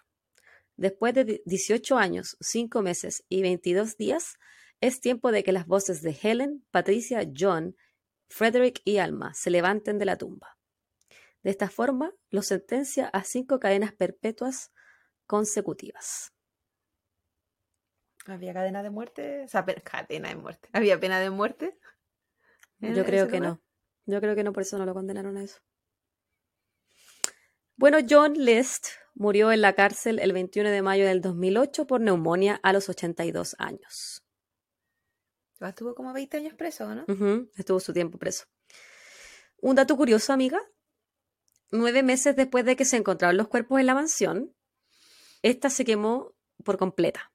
[0.76, 4.38] Después de di- 18 años, 5 meses y 22 días,
[4.82, 7.76] es tiempo de que las voces de Helen, Patricia, John,
[8.28, 10.58] Frederick y Alma se levanten de la tumba.
[11.44, 14.72] De esta forma, lo sentencia a cinco cadenas perpetuas
[15.28, 16.34] consecutivas.
[18.26, 19.44] ¿Había cadena de muerte?
[19.44, 20.70] O sea, cadena de muerte.
[20.74, 21.78] ¿Había pena de muerte?
[22.82, 23.54] En Yo creo que lugar?
[23.58, 23.62] no.
[24.08, 25.60] Yo creo que no, por eso no lo condenaron a eso.
[27.78, 32.60] Bueno, John List murió en la cárcel el 21 de mayo del 2008 por neumonía
[32.64, 34.24] a los 82 años.
[35.60, 37.06] Ah, Estuvo como 20 años preso, ¿no?
[37.08, 38.46] Ujú, Estuvo su tiempo preso.
[39.62, 40.60] Un dato curioso, amiga.
[41.72, 44.56] Nueve meses después de que se encontraron los cuerpos en la mansión,
[45.42, 47.32] esta se quemó por completa.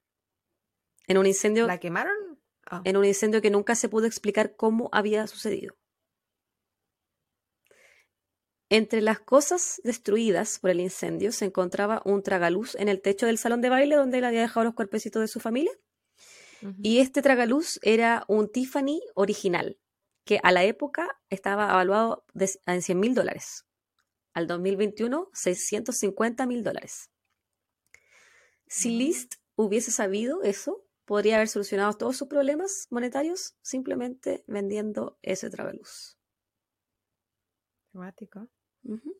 [1.07, 2.15] En un incendio, ¿La quemaron?
[2.73, 5.75] Ah, en un incendio que nunca se pudo explicar cómo había sucedido.
[8.69, 13.37] Entre las cosas destruidas por el incendio se encontraba un tragaluz en el techo del
[13.37, 15.73] salón de baile donde él había dejado los cuerpecitos de su familia.
[16.81, 19.77] Y este tragaluz era un Tiffany original,
[20.25, 23.65] que a la época estaba evaluado de- en 100 mil dólares.
[24.33, 27.09] Al 2021, 650 mil dólares.
[28.67, 28.97] Si Mm.
[28.99, 36.17] List hubiese sabido eso, podría haber solucionado todos sus problemas monetarios simplemente vendiendo ese tragaluz.
[37.91, 38.47] Temático.
[38.85, 39.17] Ujú.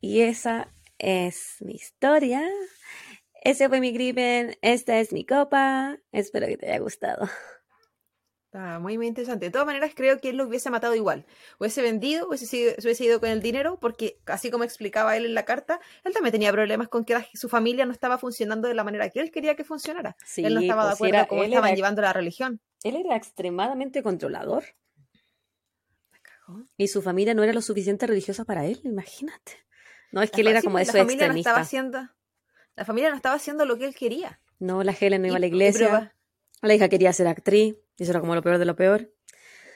[0.00, 2.42] Y esa es mi historia.
[3.44, 4.58] Ese fue mi crimen.
[4.60, 6.00] Esta es mi copa.
[6.10, 7.28] Espero que te haya gustado.
[8.54, 9.46] Está muy, muy interesante.
[9.46, 11.26] De todas maneras, creo que él lo hubiese matado igual.
[11.58, 15.34] Hubiese vendido, hubiese, sido- hubiese ido con el dinero, porque así como explicaba él en
[15.34, 18.74] la carta, él también tenía problemas con que la- su familia no estaba funcionando de
[18.74, 20.16] la manera que él quería que funcionara.
[20.24, 22.60] Sí, él no estaba de pues, acuerdo era- con cómo estaban era- llevando la religión.
[22.84, 24.62] Él era extremadamente controlador
[26.76, 29.66] y su familia no era lo suficiente religiosa para él, imagínate.
[30.12, 31.50] No, es que él era sí, como pues, eso la familia no extremista.
[31.50, 32.08] estaba haciendo,
[32.76, 34.40] la familia no estaba haciendo lo que él quería.
[34.60, 36.13] No, la Helen no iba a la iglesia.
[36.66, 37.76] La hija quería ser actriz.
[37.96, 39.10] Y eso era como lo peor de lo peor.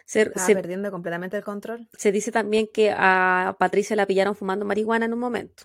[0.04, 1.88] Se, Estaba se- perdiendo completamente el control.
[1.92, 5.64] se dice también que a Patricia la pillaron fumando marihuana en un momento.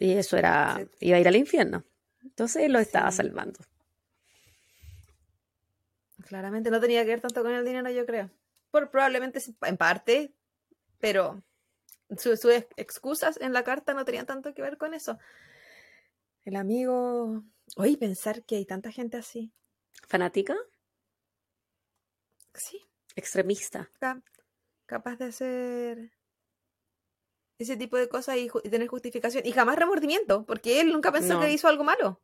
[0.00, 1.06] Y eso era, Sí.
[1.06, 1.84] iba a ir al infierno.
[2.22, 3.18] Entonces lo estaba Sí.
[3.18, 3.60] salvando.
[6.26, 8.30] Claramente no tenía que ver tanto con el dinero, yo creo.
[8.70, 10.34] por probablemente en parte,
[10.98, 11.42] pero
[12.18, 12.44] sus
[12.76, 15.18] excusas en la carta no tenían tanto que ver con eso.
[16.44, 17.44] El amigo.
[17.76, 19.52] Oye, pensar que hay tanta gente así.
[20.06, 20.56] ¿Fanática?
[22.54, 22.88] Sí.
[23.16, 23.90] Extremista.
[24.86, 26.12] capaz de hacer
[27.58, 29.44] ese tipo de cosas y, tener justificación.
[29.44, 32.20] Y jamás remordimiento, porque él nunca pensó que hizo algo malo.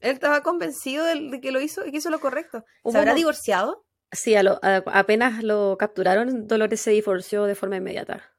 [0.00, 2.64] Él estaba convencido de, que lo hizo y que hizo lo correcto.
[2.84, 3.86] ¿Se habrá divorciado?
[4.10, 8.31] Sí, apenas lo capturaron, Dolores se divorció de forma inmediata.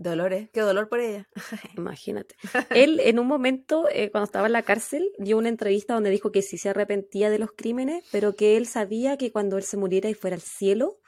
[0.00, 1.28] Dolores, qué dolor por ella.
[1.76, 2.34] Imagínate.
[2.70, 6.32] Él en un momento, eh, cuando estaba en la cárcel, dio una entrevista donde dijo
[6.32, 9.76] que sí se arrepentía de los crímenes, pero que él sabía que cuando él se
[9.76, 11.00] muriera y fuera al cielo,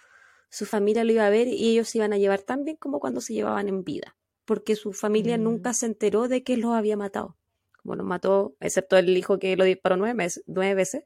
[0.50, 3.00] su familia lo iba a ver y ellos se iban a llevar tan bien como
[3.00, 5.42] cuando se llevaban en vida, porque su familia mm.
[5.42, 7.38] nunca se enteró de que él los había matado.
[7.82, 11.04] Como los mató, excepto el hijo que lo disparó nueve, nueve veces,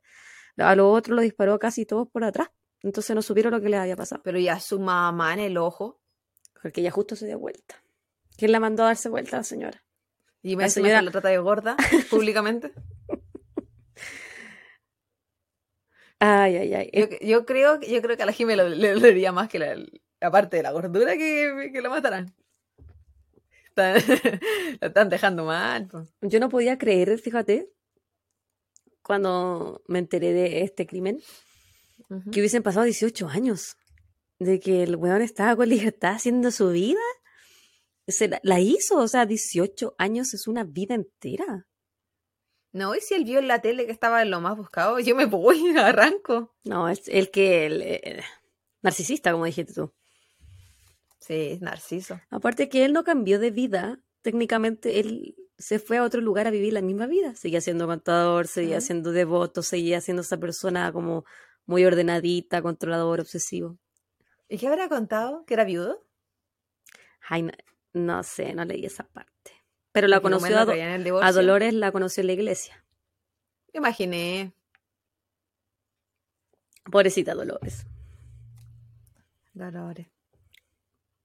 [0.57, 2.49] a los otros lo disparó casi todos por atrás.
[2.83, 4.23] Entonces no supieron lo que le había pasado.
[4.25, 6.01] Pero ya su mamá en el ojo.
[6.67, 7.81] Porque ella justo se dio vuelta.
[8.37, 9.85] ¿Quién la mandó a darse vuelta a la señora?
[10.43, 11.77] Y me la señora la trata de gorda
[12.11, 12.73] públicamente.
[16.19, 17.19] Ay, ay, ay.
[17.23, 19.77] Yo, creo, yo creo que a la Jimmy le, dolería más que la,
[20.21, 22.35] aparte de la gordura que, que la matarán.
[23.77, 23.95] la
[24.81, 25.89] están dejando mal.
[26.21, 27.71] Yo no podía creer, fíjate,
[29.03, 31.23] cuando me enteré de este crimen,
[32.33, 33.77] que hubiesen pasado 18 años.
[34.39, 37.01] De que el weón estaba con libertad haciendo su vida.
[38.09, 41.67] Se la, hizo, o sea, 18 años es una vida entera.
[42.73, 45.17] No, y si él vio en la tele que estaba en lo más buscado, yo
[45.17, 46.55] me voy, arranco.
[46.65, 47.67] No, es el que.
[47.67, 48.23] El, eh,
[48.83, 49.93] narcisista, como dijiste tú.
[51.19, 52.21] Sí, es narciso.
[52.31, 56.51] Aparte que él no cambió de vida, técnicamente él se fue a otro lugar a
[56.51, 57.35] vivir la misma vida.
[57.35, 61.25] Seguía siendo contador, seguía siendo devoto, seguía siendo esa persona como
[61.65, 63.79] muy ordenadita, controlador, obsesivo.
[64.49, 65.45] ¿Y qué habrá contado?
[65.45, 66.05] ¿Que era viudo?
[67.29, 67.49] Ay,
[67.93, 69.53] no, sé, no leí esa parte.
[69.93, 72.85] Pero la conoció a, Dolores, la conoció en la iglesia.
[73.73, 74.53] Imaginé.
[76.91, 77.87] Pobrecita Dolores.
[79.55, 80.07] Dolores.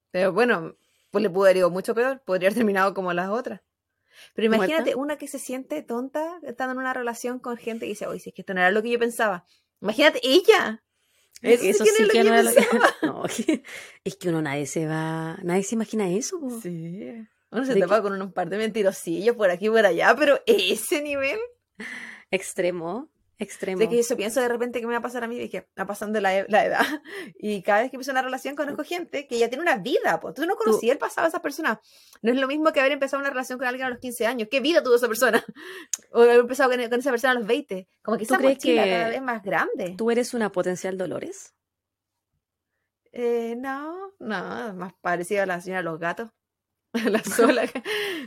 [0.10, 0.76] Pero bueno,
[1.12, 2.22] pues le pudo haber ido mucho peor.
[2.22, 3.62] Podría haber terminado como las otras.
[4.34, 8.08] Pero imagínate una que se siente tonta estando en una relación con gente y dice,
[8.08, 9.46] oye, si es que esto no era lo que yo pensaba.
[9.82, 10.84] Imagínate ella.
[11.42, 12.66] Eso, sí que, no era lo que...
[13.06, 13.24] no,
[14.04, 16.40] es que uno nadie se va, nadie se imagina eso.
[16.62, 17.28] Sí.
[17.52, 21.02] Uno se tapa con un par de mentirosillos por aquí y por allá, pero ese
[21.02, 21.40] nivel.
[22.30, 23.11] Extremo.
[23.42, 23.80] Extremo.
[23.80, 25.88] De que eso pienso de repente que me va a pasar a mí, dije, va
[25.88, 26.86] pasando la, la, edad.
[27.40, 30.36] Y cada vez que empiezo una relación conozco gente que ya tiene una vida, pues
[30.36, 31.82] tú no conocías el pasado de esa persona.
[32.22, 34.48] No es lo mismo que haber empezado una relación con alguien a los 15 años.
[34.52, 35.44] ¿Qué vida tuvo esa persona?
[36.14, 37.88] O haber empezado con, esa persona a los 20.
[38.04, 39.96] Como que esa mochila cada vez más grande.
[39.98, 41.56] ¿Tú eres una potencial Dolores?
[43.12, 46.30] Eh, no, no, más parecida a la señora de los gatos.
[46.94, 47.64] la sola,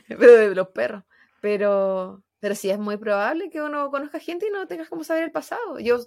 [0.08, 1.04] pero de los perros.
[1.40, 5.24] Pero pero sí es muy probable que uno conozca gente y no tengas como saber
[5.24, 5.80] el pasado.
[5.80, 5.98] Yo,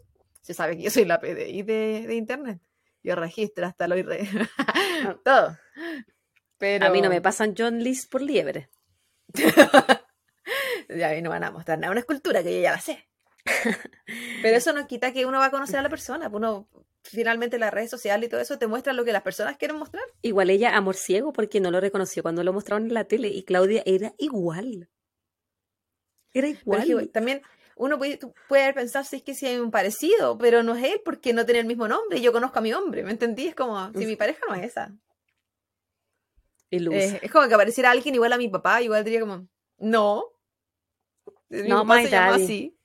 [0.42, 2.62] se sabe que yo soy la PDI de, de internet.
[3.02, 4.30] Yo registro hasta lo irre.
[5.26, 5.58] Todo.
[6.60, 6.86] Pero...
[6.86, 8.70] A mí no me pasan John List por liebre.
[10.90, 13.10] ya a mí no van a mostrar nada, una escultura que yo ya la sé.
[14.44, 16.30] Pero eso no quita que uno va a conocer a la persona.
[16.30, 16.70] Pues uno,
[17.02, 20.04] finalmente las redes sociales y todo eso te muestran lo que las personas quieren mostrar.
[20.22, 23.30] Igual ella, amor ciego, porque no lo reconoció cuando lo mostraron en la tele.
[23.30, 24.92] Y Claudia era igual.
[26.34, 27.10] Era igual.
[27.10, 27.42] también
[27.76, 31.02] uno puede, puede pensar si es que sí hay un parecido, pero no es él
[31.06, 32.22] porque no tiene el mismo nombre.
[32.22, 33.48] Yo conozco a mi hombre, ¿me entendí?
[33.48, 34.94] Es como, si mi pareja no es esa.
[36.70, 39.48] Eh, es como que apareciera alguien igual a mi papá, igual diría como,
[39.78, 40.26] no.
[41.50, 42.78] no, papá se llama así.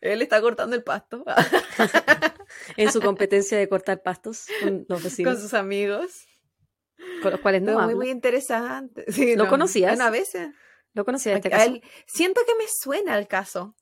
[0.00, 1.24] Él está cortando el pasto.
[2.76, 5.34] en su competencia de cortar pastos con los vecinos.
[5.34, 6.26] Con sus amigos.
[7.22, 9.04] Con los cuales no, Muy, muy interesante.
[9.36, 9.98] ¿Lo conocías?
[10.00, 10.48] a veces.
[10.96, 11.74] ¿Lo conocía este caso?
[12.06, 13.76] siento que me suena el caso,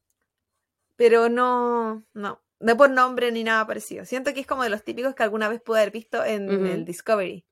[0.97, 4.05] pero no, no, no por nombre ni nada parecido.
[4.05, 6.85] Siento que es como de los típicos que alguna vez pude haber visto en el
[6.85, 7.47] Discovery.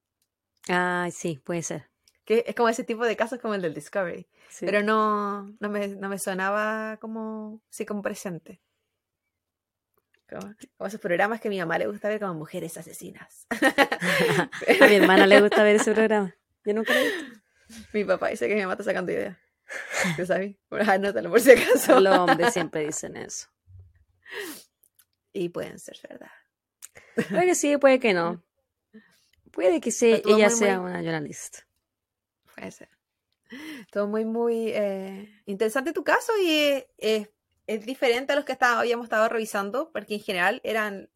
[0.69, 1.89] Ah, sí, puede ser.
[2.25, 4.29] Que es como ese tipo de casos como el del Discovery.
[4.59, 8.61] Pero no, no, me, no me sonaba como, sí, como presente.
[10.29, 10.55] Como,
[10.89, 13.47] esos programas que a mi mamá le gusta ver como mujeres asesinas.
[14.81, 16.35] a mi hermana le gusta ver ese programa.
[16.65, 17.41] Yo nunca lo he visto.
[17.93, 19.39] Mi papá dice que mi mamá está sacando ideas.
[20.17, 20.57] ¿Tú sabes?
[20.71, 22.01] Anótalo por si acaso.
[22.01, 23.49] Los hombres siempre dicen eso.
[25.35, 26.31] Y pueden ser verdad.
[27.31, 28.45] Puede que sí, puede que no.
[29.51, 31.67] Puede que sí, ella sea una journalista.
[32.55, 32.91] Puede ser.
[33.91, 39.27] Todo muy, muy eh, interesante tu caso y es diferente a los que habíamos estado
[39.31, 41.09] revisando, porque en general eran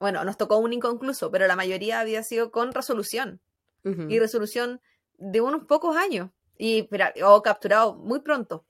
[0.00, 3.40] bueno, nos tocó un inconcluso, pero la mayoría había sido con resolución.
[3.82, 4.82] Y resolución
[5.16, 6.30] de unos pocos años.
[6.62, 6.88] Y
[7.24, 8.66] o capturado muy pronto.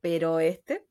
[0.00, 0.84] Pero este,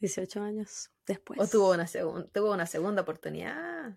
[0.00, 1.40] 18 años después.
[1.40, 1.86] o tuvo una,
[2.32, 3.96] tuvo una segunda oportunidad.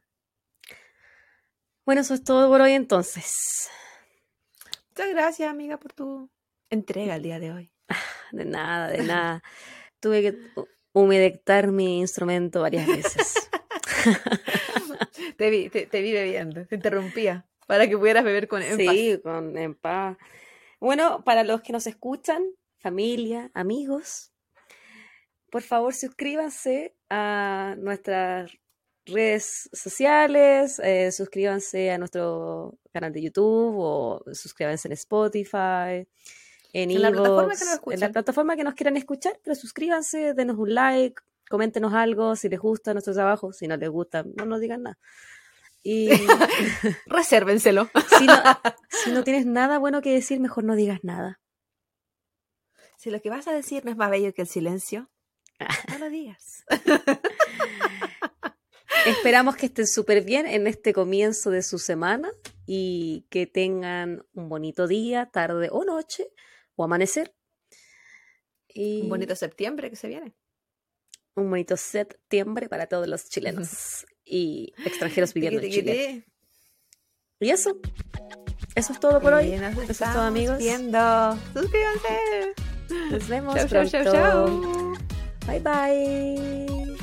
[1.85, 3.69] Bueno, eso es todo por hoy entonces.
[4.91, 6.29] Muchas gracias, amiga, por tu
[6.69, 7.71] entrega el día de hoy.
[8.31, 9.43] De nada, de nada.
[9.99, 13.49] Tuve que hu- humedectar mi instrumento varias veces.
[15.37, 19.15] Te vi, te, te vi bebiendo, te interrumpía para que pudieras beber con énfasis.
[19.15, 20.17] Sí, con en paz.
[20.85, 22.43] Bueno, para los que nos escuchan,
[22.77, 24.31] familia, amigos,
[25.49, 28.55] por favor suscríbanse a nuestras
[29.07, 36.07] redes sociales, eh, suscríbanse a nuestro canal de YouTube o suscríbanse en Spotify,
[36.71, 39.55] en, En la plataforma iVoox, que nos en la plataforma que nos quieran escuchar, pero
[39.55, 41.19] suscríbanse, denos un like,
[41.49, 44.99] coméntenos algo si les gusta nuestro trabajo, si no les gusta, no nos digan nada.
[45.87, 46.09] Y
[47.05, 47.91] Resérvenselo.
[48.17, 48.33] si no,
[48.89, 51.39] si no tienes nada bueno que decir, mejor no digas nada.
[52.97, 55.11] Si lo que vas a decir no es más bello que el silencio,
[55.89, 56.63] no lo digas.
[59.05, 62.31] Esperamos que estén súper bien en este comienzo de su semana
[62.65, 66.31] y que tengan un bonito día, tarde o noche
[66.75, 67.35] o amanecer.
[68.69, 70.35] Y Un bonito septiembre que se viene.
[71.35, 76.23] un bonito septiembre para todos los chilenos y extranjeros viviendo en Chile.
[77.39, 77.77] Y eso,
[78.75, 79.51] eso es todo por hoy.
[79.53, 80.57] Eso es todo, amigos.
[80.57, 81.37] Viendo.
[81.53, 82.53] Suscríbanse.
[83.11, 84.11] Nos vemos Chau, chau, chau, pronto.
[84.11, 84.95] chau.
[85.47, 86.94] Bye bye.